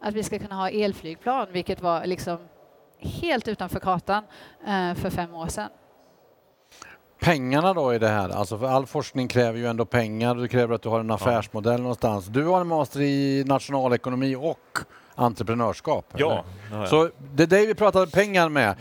Att 0.00 0.14
vi 0.14 0.22
ska 0.22 0.38
kunna 0.38 0.54
ha 0.54 0.70
elflygplan, 0.70 1.46
vilket 1.52 1.80
var 1.80 2.06
liksom 2.06 2.38
helt 2.98 3.48
utanför 3.48 3.80
kartan 3.80 4.24
eh, 4.66 4.94
för 4.94 5.10
fem 5.10 5.34
år 5.34 5.46
sedan. 5.46 5.68
Pengarna 7.20 7.74
då 7.74 7.94
i 7.94 7.98
det 7.98 8.08
här, 8.08 8.28
alltså 8.28 8.58
för 8.58 8.66
all 8.66 8.86
forskning 8.86 9.28
kräver 9.28 9.58
ju 9.58 9.66
ändå 9.66 9.84
pengar, 9.84 10.34
det 10.34 10.48
kräver 10.48 10.74
att 10.74 10.82
du 10.82 10.88
har 10.88 11.00
en 11.00 11.10
affärsmodell 11.10 11.80
någonstans. 11.80 12.26
Du 12.26 12.44
har 12.44 12.60
en 12.60 12.66
master 12.66 13.00
i 13.00 13.44
nationalekonomi 13.46 14.36
och 14.36 14.78
entreprenörskap. 15.14 16.06
Ja, 16.16 16.44
eller? 16.72 16.86
Så 16.86 17.10
det 17.34 17.42
är 17.42 17.46
det 17.46 17.66
vi 17.66 17.74
pratar 17.74 18.06
pengar 18.06 18.48
med. 18.48 18.76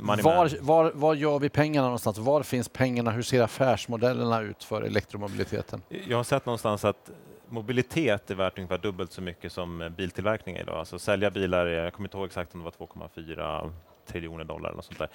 Var, 0.00 0.50
var, 0.60 0.92
var 0.94 1.14
gör 1.14 1.38
vi 1.38 1.48
pengarna 1.48 1.86
någonstans? 1.86 2.18
Var 2.18 2.42
finns 2.42 2.68
pengarna? 2.68 3.10
Hur 3.10 3.22
ser 3.22 3.42
affärsmodellerna 3.42 4.40
ut 4.40 4.64
för 4.64 4.82
elektromobiliteten? 4.82 5.82
Jag 6.08 6.16
har 6.16 6.24
sett 6.24 6.46
någonstans 6.46 6.84
att 6.84 7.10
mobilitet 7.48 8.30
är 8.30 8.34
värt 8.34 8.58
ungefär 8.58 8.78
dubbelt 8.78 9.12
så 9.12 9.22
mycket 9.22 9.52
som 9.52 9.92
biltillverkning 9.96 10.56
idag. 10.56 10.78
Alltså 10.78 10.98
sälja 10.98 11.30
bilar, 11.30 11.66
är- 11.66 11.84
jag 11.84 11.92
kommer 11.92 12.08
inte 12.08 12.16
ihåg 12.16 12.26
exakt 12.26 12.54
om 12.54 12.60
det 12.60 12.64
var 12.78 12.86
2,4 12.86 13.70
triljoner 14.06 14.44
dollar 14.44 14.68
eller 14.68 14.76
något 14.76 14.84
sånt 14.84 14.98
där. 14.98 15.08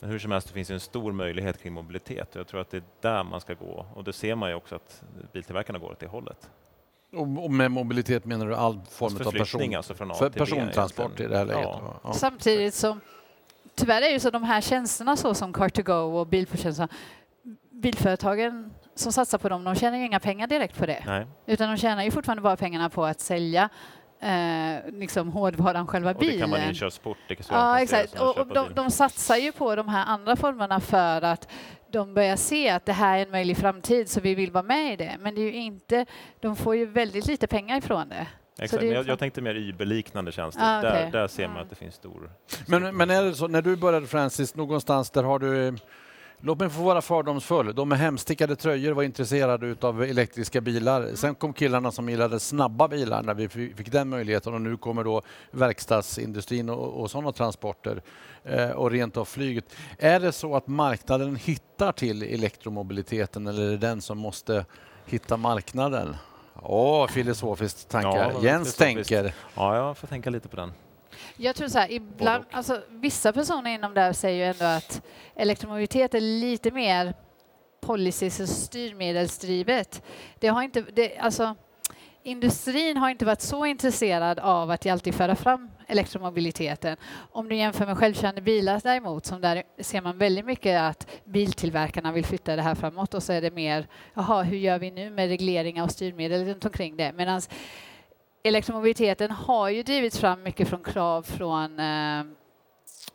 Men 0.00 0.10
hur 0.10 0.18
som 0.18 0.30
helst, 0.30 0.48
det 0.48 0.54
finns 0.54 0.70
en 0.70 0.80
stor 0.80 1.12
möjlighet 1.12 1.62
kring 1.62 1.72
mobilitet 1.72 2.34
och 2.34 2.40
jag 2.40 2.46
tror 2.46 2.60
att 2.60 2.70
det 2.70 2.76
är 2.76 2.82
där 3.00 3.24
man 3.24 3.40
ska 3.40 3.54
gå. 3.54 3.86
Och 3.94 4.04
det 4.04 4.12
ser 4.12 4.34
man 4.34 4.48
ju 4.48 4.54
också 4.54 4.74
att 4.74 5.02
biltillverkarna 5.32 5.78
går 5.78 5.90
åt 5.90 6.00
det 6.00 6.06
hållet. 6.06 6.50
Och 7.12 7.50
med 7.50 7.70
mobilitet 7.70 8.24
menar 8.24 8.46
du 8.46 8.54
all 8.54 8.80
form 8.90 9.14
av 9.14 9.18
Förflyttning 9.18 9.70
person, 9.70 9.74
alltså 9.74 9.94
för 9.94 10.30
persontransport 10.30 11.20
i 11.20 11.26
det 11.26 11.36
här 11.36 11.44
läget? 11.44 11.62
Ja. 11.62 12.00
Ja. 12.04 12.12
Samtidigt 12.12 12.74
som 12.74 13.00
tyvärr 13.74 13.96
är 13.96 14.06
det 14.06 14.12
ju 14.12 14.20
så 14.20 14.30
de 14.30 14.42
här 14.42 14.60
tjänsterna 14.60 15.16
så 15.16 15.34
som 15.34 15.52
Car2Go 15.52 16.20
och 16.20 16.26
bilförtjänster, 16.26 16.88
bilföretagen 17.70 18.74
som 18.94 19.12
satsar 19.12 19.38
på 19.38 19.48
dem, 19.48 19.64
de 19.64 19.74
tjänar 19.74 19.98
ju 19.98 20.04
inga 20.04 20.20
pengar 20.20 20.46
direkt 20.46 20.78
på 20.78 20.86
det. 20.86 21.04
Nej. 21.06 21.26
Utan 21.46 21.70
de 21.70 21.76
tjänar 21.76 22.02
ju 22.04 22.10
fortfarande 22.10 22.42
bara 22.42 22.56
pengarna 22.56 22.90
på 22.90 23.04
att 23.04 23.20
sälja 23.20 23.68
eh, 24.24 24.92
liksom 24.92 25.28
hårdvaran, 25.32 25.86
själva 25.86 26.10
Och 26.10 26.16
det 26.16 26.26
bilen. 26.26 26.40
kan 26.40 26.50
man 26.50 26.60
inkörsport, 26.68 27.18
det 27.28 27.34
kan 27.34 27.46
Ja, 27.50 27.56
man 27.56 27.78
exakt. 27.82 28.20
Och, 28.20 28.38
och 28.38 28.46
de, 28.46 28.74
de 28.74 28.90
satsar 28.90 29.36
ju 29.36 29.52
på 29.52 29.76
de 29.76 29.88
här 29.88 30.06
andra 30.06 30.36
formerna 30.36 30.80
för 30.80 31.22
att 31.22 31.48
de 31.92 32.14
börjar 32.14 32.36
se 32.36 32.68
att 32.70 32.86
det 32.86 32.92
här 32.92 33.18
är 33.18 33.22
en 33.22 33.30
möjlig 33.30 33.56
framtid 33.56 34.08
så 34.10 34.20
vi 34.20 34.34
vill 34.34 34.50
vara 34.50 34.62
med 34.64 34.92
i 34.92 34.96
det. 34.96 35.16
Men 35.20 35.34
det 35.34 35.40
är 35.40 35.44
ju 35.44 35.52
inte, 35.54 36.06
de 36.40 36.56
får 36.56 36.76
ju 36.76 36.86
väldigt 36.86 37.26
lite 37.26 37.46
pengar 37.46 37.78
ifrån 37.78 38.08
det. 38.08 38.26
Exakt, 38.58 38.80
det 38.80 38.86
men 38.86 38.96
jag, 38.96 39.08
jag 39.08 39.18
tänkte 39.18 39.40
mer 39.40 39.54
Uber-liknande 39.54 40.32
tjänster. 40.32 40.62
Ah, 40.64 40.78
okej. 40.78 40.90
där, 40.90 41.10
där 41.20 41.26
ser 41.28 41.42
man 41.42 41.50
Mm. 41.56 41.62
att 41.62 41.70
det 41.70 41.76
finns 41.76 41.94
stor... 41.94 42.30
Men, 42.66 42.96
men 42.96 43.10
är 43.10 43.22
det 43.22 43.34
så, 43.34 43.48
när 43.48 43.62
du 43.62 43.76
började 43.76 44.06
Francis, 44.06 44.54
någonstans 44.54 45.10
där 45.10 45.22
har 45.22 45.38
du 45.38 45.76
Låt 46.40 46.58
mig 46.60 46.70
få 46.70 46.82
vara 46.82 47.02
fördomsfull. 47.02 47.74
De 47.74 47.88
med 47.88 47.98
hemstickade 47.98 48.56
tröjor 48.56 48.92
var 48.92 49.02
intresserade 49.02 49.66
utav 49.66 50.02
elektriska 50.02 50.60
bilar. 50.60 51.10
Sen 51.14 51.34
kom 51.34 51.52
killarna 51.52 51.92
som 51.92 52.08
gillade 52.08 52.40
snabba 52.40 52.88
bilar 52.88 53.22
när 53.22 53.34
vi 53.34 53.48
fi- 53.48 53.74
fick 53.76 53.92
den 53.92 54.08
möjligheten 54.08 54.54
och 54.54 54.60
nu 54.60 54.76
kommer 54.76 55.04
då 55.04 55.22
verkstadsindustrin 55.50 56.68
och, 56.70 57.00
och 57.00 57.10
sådana 57.10 57.32
transporter 57.32 58.02
eh, 58.44 58.70
och 58.70 58.90
rent 58.90 59.16
av 59.16 59.24
flyget. 59.24 59.64
Är 59.98 60.20
det 60.20 60.32
så 60.32 60.56
att 60.56 60.66
marknaden 60.66 61.36
hittar 61.36 61.92
till 61.92 62.22
elektromobiliteten 62.22 63.46
eller 63.46 63.62
är 63.66 63.70
det 63.70 63.76
den 63.76 64.00
som 64.00 64.18
måste 64.18 64.64
hitta 65.06 65.36
marknaden? 65.36 66.16
Åh, 66.62 67.06
filosofiskt 67.08 67.88
tanke. 67.88 68.08
Ja, 68.08 68.24
Jens 68.24 68.42
filosofiskt. 68.42 68.78
tänker. 68.78 69.34
Ja, 69.54 69.76
jag 69.76 69.96
får 69.98 70.06
tänka 70.08 70.30
lite 70.30 70.48
på 70.48 70.56
den. 70.56 70.72
Jag 71.36 71.56
tror 71.56 71.68
så 71.68 71.78
här, 71.78 71.92
ibland, 71.92 72.44
alltså, 72.50 72.82
vissa 72.90 73.32
personer 73.32 73.70
inom 73.70 73.94
där 73.94 74.12
säger 74.12 74.44
ju 74.44 74.50
ändå 74.50 74.64
att 74.64 75.02
elektromobilitet 75.36 76.14
är 76.14 76.20
lite 76.20 76.70
mer 76.70 77.14
policies 77.80 78.40
och 78.40 78.48
styrmedelsdrivet. 78.48 80.02
Det 80.38 80.48
har 80.48 80.62
inte, 80.62 80.84
det, 80.94 81.18
alltså, 81.18 81.54
industrin 82.22 82.96
har 82.96 83.10
inte 83.10 83.24
varit 83.24 83.40
så 83.40 83.66
intresserad 83.66 84.38
av 84.38 84.70
att 84.70 84.86
alltid 84.86 85.14
föra 85.14 85.36
fram 85.36 85.70
elektromobiliteten. 85.86 86.96
Om 87.32 87.48
du 87.48 87.56
jämför 87.56 87.86
med 87.86 87.98
självkörande 87.98 88.40
bilar 88.40 88.80
däremot, 88.82 89.26
som 89.26 89.40
där 89.40 89.62
ser 89.78 90.00
man 90.00 90.18
väldigt 90.18 90.44
mycket 90.44 90.80
att 90.80 91.10
biltillverkarna 91.24 92.12
vill 92.12 92.24
flytta 92.24 92.56
det 92.56 92.62
här 92.62 92.74
framåt 92.74 93.14
och 93.14 93.22
så 93.22 93.32
är 93.32 93.40
det 93.40 93.50
mer, 93.50 93.86
jaha, 94.14 94.42
hur 94.42 94.56
gör 94.56 94.78
vi 94.78 94.90
nu 94.90 95.10
med 95.10 95.28
regleringar 95.28 95.84
och 95.84 95.90
styrmedel 95.90 96.44
runt 96.44 96.64
omkring 96.64 96.96
det? 96.96 97.12
Medan 97.12 97.40
elektromobiliteten 98.44 99.30
har 99.30 99.68
ju 99.68 99.82
drivits 99.82 100.18
fram 100.18 100.42
mycket 100.42 100.68
från 100.68 100.82
krav 100.82 101.22
från, 101.22 101.80
eh, 101.80 102.22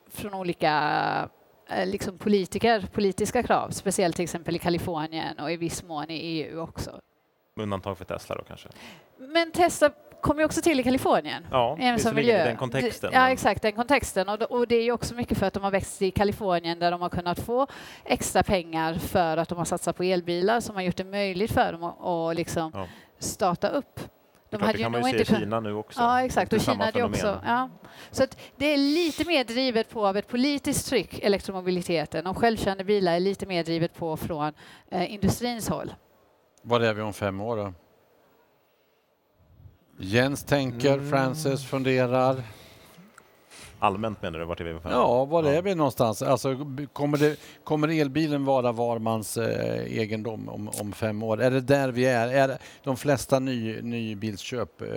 från 0.10 0.34
olika 0.34 1.30
eh, 1.70 1.86
liksom 1.88 2.18
politiker, 2.18 2.88
politiska 2.94 3.44
krav, 3.44 3.70
speciellt 3.70 4.16
till 4.16 4.24
exempel 4.24 4.56
i 4.56 4.60
Kalifornien 4.60 5.40
och 5.40 5.52
i 5.52 5.58
viss 5.58 5.84
mån 5.84 6.10
i 6.12 6.16
EU 6.16 6.60
också. 6.62 6.92
Med 7.56 7.64
undantag 7.64 7.98
för 7.98 8.06
Tesla 8.06 8.36
då 8.36 8.44
kanske? 8.44 8.70
Men 9.18 9.52
Tesla 9.52 9.90
kom 10.22 10.40
ju 10.40 10.46
också 10.46 10.62
till 10.62 10.80
i 10.80 10.84
Kalifornien. 10.84 11.48
Ja, 11.52 11.78
även 11.80 12.00
som 12.00 12.16
miljö. 12.16 12.46
den 12.46 12.58
kontexten. 12.58 13.10
Ja, 13.14 13.30
exakt, 13.30 13.62
den 13.62 13.72
kontexten. 13.72 14.30
Och, 14.30 14.42
och 14.42 14.68
det 14.68 14.76
är 14.76 14.84
ju 14.84 14.92
också 14.92 15.16
mycket 15.16 15.38
för 15.38 15.46
att 15.46 15.54
de 15.54 15.64
har 15.64 15.72
växt 15.72 16.02
i 16.02 16.12
Kalifornien 16.12 16.80
där 16.80 16.92
de 16.92 17.02
har 17.02 17.10
kunnat 17.10 17.40
få 17.40 17.68
extra 18.06 18.44
pengar 18.44 18.94
för 18.94 19.38
att 19.38 19.50
de 19.50 19.58
har 19.58 19.66
satsat 19.66 19.98
på 19.98 20.04
elbilar 20.04 20.60
som 20.60 20.76
har 20.76 20.82
gjort 20.82 20.96
det 20.96 21.04
möjligt 21.04 21.52
för 21.52 21.72
dem 21.72 21.84
att, 21.84 22.06
att 22.06 22.36
liksom 22.36 22.72
Ja. 22.76 22.88
starta 23.20 23.70
upp. 23.70 24.00
Det, 24.50 24.58
De 24.58 24.58
är 24.58 24.60
klart, 24.60 24.68
hade 24.68 24.78
det 24.78 24.78
ju 24.78 24.84
kan 24.84 24.92
man 24.92 25.12
ju 25.12 25.26
se 25.26 25.36
i 25.36 25.40
Kina 25.40 25.60
nu 25.60 25.74
också. 25.74 26.02
Ja, 26.02 26.22
exakt. 26.24 26.52
Det 26.52 26.58
Och 26.58 26.64
Kina 26.64 26.92
ju 26.96 27.04
också... 27.04 27.42
Ja. 27.46 27.70
Så 28.12 28.24
att 28.24 28.38
det 28.56 28.66
är 28.66 28.78
lite 28.78 29.26
mer 29.26 29.44
drivet 29.44 29.90
på 29.90 30.08
av 30.08 30.18
ett 30.18 30.28
politiskt 30.28 30.88
tryck, 30.90 31.20
elektromobiliteten, 31.20 32.28
och 32.28 32.38
självkörande 32.38 32.84
bilar 32.84 33.14
är 33.14 33.20
lite 33.20 33.46
mer 33.46 33.64
drivet 33.64 33.96
på 33.96 34.18
från 34.18 34.54
eh, 34.90 35.14
industrins 35.14 35.70
håll. 35.70 35.94
Var 36.62 36.80
är 36.80 36.94
vi 36.94 37.02
om 37.02 37.14
fem 37.14 37.42
år 37.42 37.58
då? 37.58 37.74
Jens 40.00 40.44
tänker, 40.44 40.94
Mm. 40.94 41.10
Francis 41.10 41.66
funderar. 41.66 42.44
Allmänt 43.82 44.22
menar 44.22 44.40
du, 44.40 44.46
vart 44.46 44.60
är 44.60 44.64
vi? 44.66 44.80
Ja, 44.84 45.26
var 45.26 45.44
är 45.44 45.54
Ja. 45.54 45.62
vi 45.62 45.76
någonstans? 45.76 46.22
Alltså, 46.22 46.56
kommer, 46.94 47.18
det, 47.18 47.40
kommer 47.64 47.88
elbilen 48.02 48.46
vara 48.46 48.72
var 48.72 49.00
mans 49.00 49.38
eh, 49.38 49.98
egendom 50.00 50.50
om, 50.50 50.70
om 50.82 50.92
fem 50.94 51.24
år? 51.24 51.42
Är 51.42 51.52
det 51.52 51.62
där 51.62 51.90
vi 51.92 52.06
är? 52.06 52.28
Är 52.28 52.58
de 52.84 52.98
flesta 52.98 53.40
ny, 53.40 53.82
nybilsköp 53.82 54.82
eh, 54.82 54.88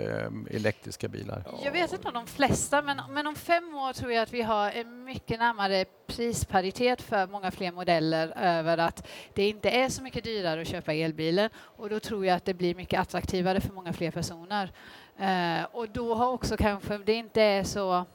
elektriska 0.51 1.07
bilar? 1.07 1.43
Jag 1.63 1.71
vet 1.71 1.93
inte 1.93 2.07
om 2.07 2.13
de 2.13 2.27
flesta, 2.27 2.81
men, 2.81 3.01
men 3.09 3.27
om 3.27 3.35
fem 3.35 3.75
år 3.75 3.93
tror 3.93 4.11
jag 4.11 4.23
att 4.23 4.33
vi 4.33 4.41
har 4.41 4.71
en 4.71 5.03
mycket 5.03 5.39
närmare 5.39 5.85
prisparitet 6.07 7.01
för 7.01 7.27
många 7.27 7.51
fler 7.51 7.71
modeller 7.71 8.33
över 8.37 8.77
att 8.77 9.07
det 9.33 9.49
inte 9.49 9.69
är 9.69 9.89
så 9.89 10.03
mycket 10.03 10.23
dyrare 10.23 10.61
att 10.61 10.67
köpa 10.67 10.93
elbilen 10.93 11.49
och 11.57 11.89
då 11.89 11.99
tror 11.99 12.25
jag 12.25 12.35
att 12.35 12.45
det 12.45 12.53
blir 12.53 12.75
mycket 12.75 12.99
attraktivare 12.99 13.61
för 13.61 13.73
många 13.73 13.93
fler 13.93 14.11
personer. 14.11 14.71
Eh, 15.19 15.65
och 15.71 15.89
då 15.89 16.15
har 16.15 16.27
också 16.31 16.57
kanske 16.57 16.97
det 16.97 17.13
inte 17.13 17.41
är 17.41 17.63
så 17.63 18.05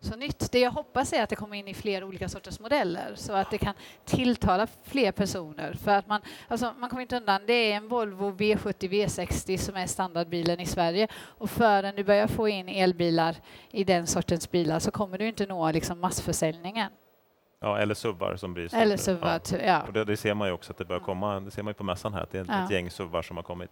så 0.00 0.16
nytt. 0.16 0.52
Det 0.52 0.58
jag 0.60 0.70
hoppas 0.70 1.12
är 1.12 1.22
att 1.22 1.30
det 1.30 1.36
kommer 1.36 1.56
in 1.56 1.68
i 1.68 1.74
fler 1.74 2.04
olika 2.04 2.28
sorters 2.28 2.60
modeller 2.60 3.12
så 3.14 3.32
att 3.32 3.50
det 3.50 3.58
kan 3.58 3.74
tilltala 4.04 4.66
fler 4.84 5.12
personer. 5.12 5.72
För 5.72 5.90
att 5.90 6.06
man, 6.06 6.20
alltså 6.48 6.74
man 6.78 6.90
kommer 6.90 7.02
inte 7.02 7.16
undan, 7.16 7.40
det 7.46 7.52
är 7.52 7.76
en 7.76 7.88
Volvo 7.88 8.30
V70 8.30 8.88
V60 8.90 9.56
som 9.56 9.76
är 9.76 9.86
standardbilen 9.86 10.60
i 10.60 10.66
Sverige 10.66 11.08
och 11.14 11.50
förrän 11.50 11.96
du 11.96 12.04
börjar 12.04 12.26
få 12.26 12.48
in 12.48 12.68
elbilar 12.68 13.36
i 13.70 13.84
den 13.84 14.06
sortens 14.06 14.50
bilar 14.50 14.78
så 14.78 14.90
kommer 14.90 15.18
du 15.18 15.28
inte 15.28 15.46
nå 15.46 15.70
liksom 15.72 16.00
massförsäljningen. 16.00 16.90
Ja, 17.60 17.78
eller 17.78 17.94
SUVar 17.94 18.36
som 18.36 18.54
blir 18.54 18.74
Eller 18.74 18.96
så 18.96 19.10
att, 19.20 19.54
ja. 19.66 19.82
Och 19.82 19.92
det, 19.92 20.04
det 20.04 20.16
ser 20.16 20.34
man 20.34 20.48
ju 20.48 20.54
också 20.54 20.72
att 20.72 20.78
det 20.78 20.84
börjar 20.84 21.00
komma, 21.00 21.40
det 21.40 21.50
ser 21.50 21.62
man 21.62 21.70
ju 21.70 21.74
på 21.74 21.84
mässan 21.84 22.14
här, 22.14 22.22
att 22.22 22.30
det 22.30 22.38
är 22.38 22.44
Ja. 22.48 22.64
ett 22.64 22.70
gäng 22.70 22.90
SUVar 22.90 23.22
som 23.22 23.36
har 23.36 23.44
kommit. 23.44 23.70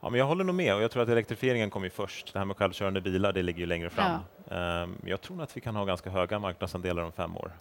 Ja, 0.00 0.10
men 0.10 0.18
jag 0.18 0.26
håller 0.26 0.44
nog 0.44 0.54
med 0.54 0.74
och 0.74 0.82
jag 0.82 0.90
tror 0.90 1.02
att 1.02 1.08
elektrifieringen 1.08 1.70
kommer 1.70 1.86
ju 1.86 1.90
först. 1.90 2.32
Det 2.32 2.38
här 2.38 2.46
med 2.46 2.56
självkörande 2.56 3.00
bilar, 3.00 3.32
det 3.32 3.42
ligger 3.42 3.60
ju 3.60 3.66
längre 3.66 3.90
fram. 3.90 4.20
Ehm, 4.50 4.96
jag 5.04 5.20
tror 5.20 5.42
att 5.42 5.56
vi 5.56 5.60
kan 5.60 5.76
ha 5.76 5.84
ganska 5.84 6.10
höga 6.10 6.38
marknadsandelar 6.38 7.02
om 7.02 7.12
fem 7.12 7.36
år. 7.36 7.52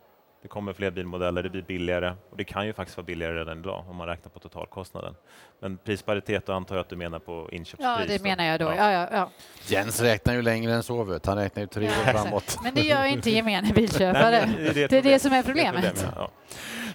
Det 0.42 0.48
kommer 0.48 0.74
fler 0.74 0.92
bilmodeller, 0.92 1.44
det 1.44 1.50
blir 1.50 1.62
billigare 1.62 2.14
och 2.32 2.38
det 2.38 2.44
kan 2.44 2.66
ju 2.66 2.74
faktiskt 2.74 2.98
vara 2.98 3.06
billigare 3.06 3.40
redan 3.40 3.60
idag 3.60 3.86
om 3.90 3.96
man 3.96 4.08
räknar 4.08 4.30
på 4.30 4.40
totalkostnaden. 4.40 5.16
Men 5.60 5.78
prisparitet, 5.78 6.46
då 6.46 6.54
antar 6.54 6.76
jag 6.76 6.82
att 6.82 6.90
du 6.90 6.96
menar 6.96 7.20
på 7.20 7.50
inköpspris? 7.52 7.86
ja, 7.86 8.00
det 8.08 8.18
då? 8.18 8.24
menar 8.24 8.44
jag 8.44 8.60
då. 8.60 8.66
Ja. 8.66 8.76
Ja, 8.76 8.92
ja, 8.92 9.08
ja. 9.12 9.30
Jens 9.68 10.02
räknar 10.02 10.34
ju 10.34 10.42
längre 10.42 10.74
än 10.74 10.84
så, 10.84 11.04
vet. 11.04 11.26
han 11.26 11.38
räknar 11.38 11.62
ju 11.64 11.68
tre 11.68 11.86
Ja, 11.86 11.92
år 11.92 12.18
framåt. 12.18 12.58
Men 12.64 12.74
det 12.76 12.82
gör 12.82 13.06
inte 13.06 13.30
gemene 13.32 13.62
Nej, 13.62 13.74
bilköpare. 13.74 14.48
men 14.48 14.64
det, 14.74 14.82
är 14.82 14.84
ett 14.86 14.90
Det 14.90 14.98
är 14.98 15.02
det 15.02 15.20
som 15.20 15.32
är 15.32 15.36
Det 15.36 15.40
är 15.40 15.44
problemet. 15.44 16.08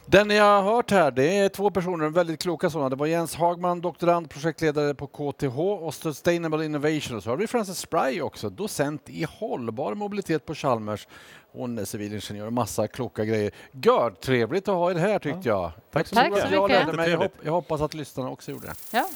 Den 0.06 0.30
jag 0.30 0.44
har 0.62 0.74
hört 0.74 0.90
här, 0.90 1.10
det 1.10 1.38
är 1.38 1.48
två 1.48 1.70
personer, 1.70 2.08
väldigt 2.08 2.42
kloka 2.42 2.70
sådana. 2.70 2.88
Det 2.88 2.96
var 2.96 3.06
Jens 3.06 3.34
Hagman, 3.34 3.80
doktorand, 3.80 4.30
projektledare 4.30 4.94
på 4.94 5.06
KTH 5.06 5.58
och 5.58 5.94
Sustainable 5.94 6.64
Innovation. 6.64 7.16
Och 7.16 7.22
så 7.22 7.30
har 7.30 7.36
vi 7.36 7.46
Frances 7.46 7.78
Spry 7.78 8.20
också, 8.20 8.50
docent 8.50 9.02
i 9.08 9.26
hållbar 9.38 9.94
mobilitet 9.94 10.46
på 10.46 10.54
Chalmers. 10.54 11.08
Hon 11.52 11.78
är 11.78 11.84
civilingenjör 11.84 12.46
och 12.46 12.52
massa 12.52 12.88
kloka 12.88 13.24
grejer. 13.24 13.52
Gör 13.72 14.10
trevligt 14.10 14.68
att 14.68 14.74
ha 14.74 14.90
er 14.90 14.94
här 14.94 15.18
tyckte 15.18 15.48
jag. 15.48 15.72
Tack 15.92 16.06
så 16.06 16.14
Tack 16.14 16.28
så 16.38 16.44
att 16.46 16.52
jag 16.52 16.62
mycket. 16.62 16.86
lärde 16.86 17.18
mig. 17.18 17.30
Jag 17.42 17.52
hoppas 17.52 17.80
att 17.80 17.94
lyssnarna 17.94 18.30
också 18.30 18.50
gjorde 18.50 18.66
det. 18.66 18.74
Ja. 18.90 19.08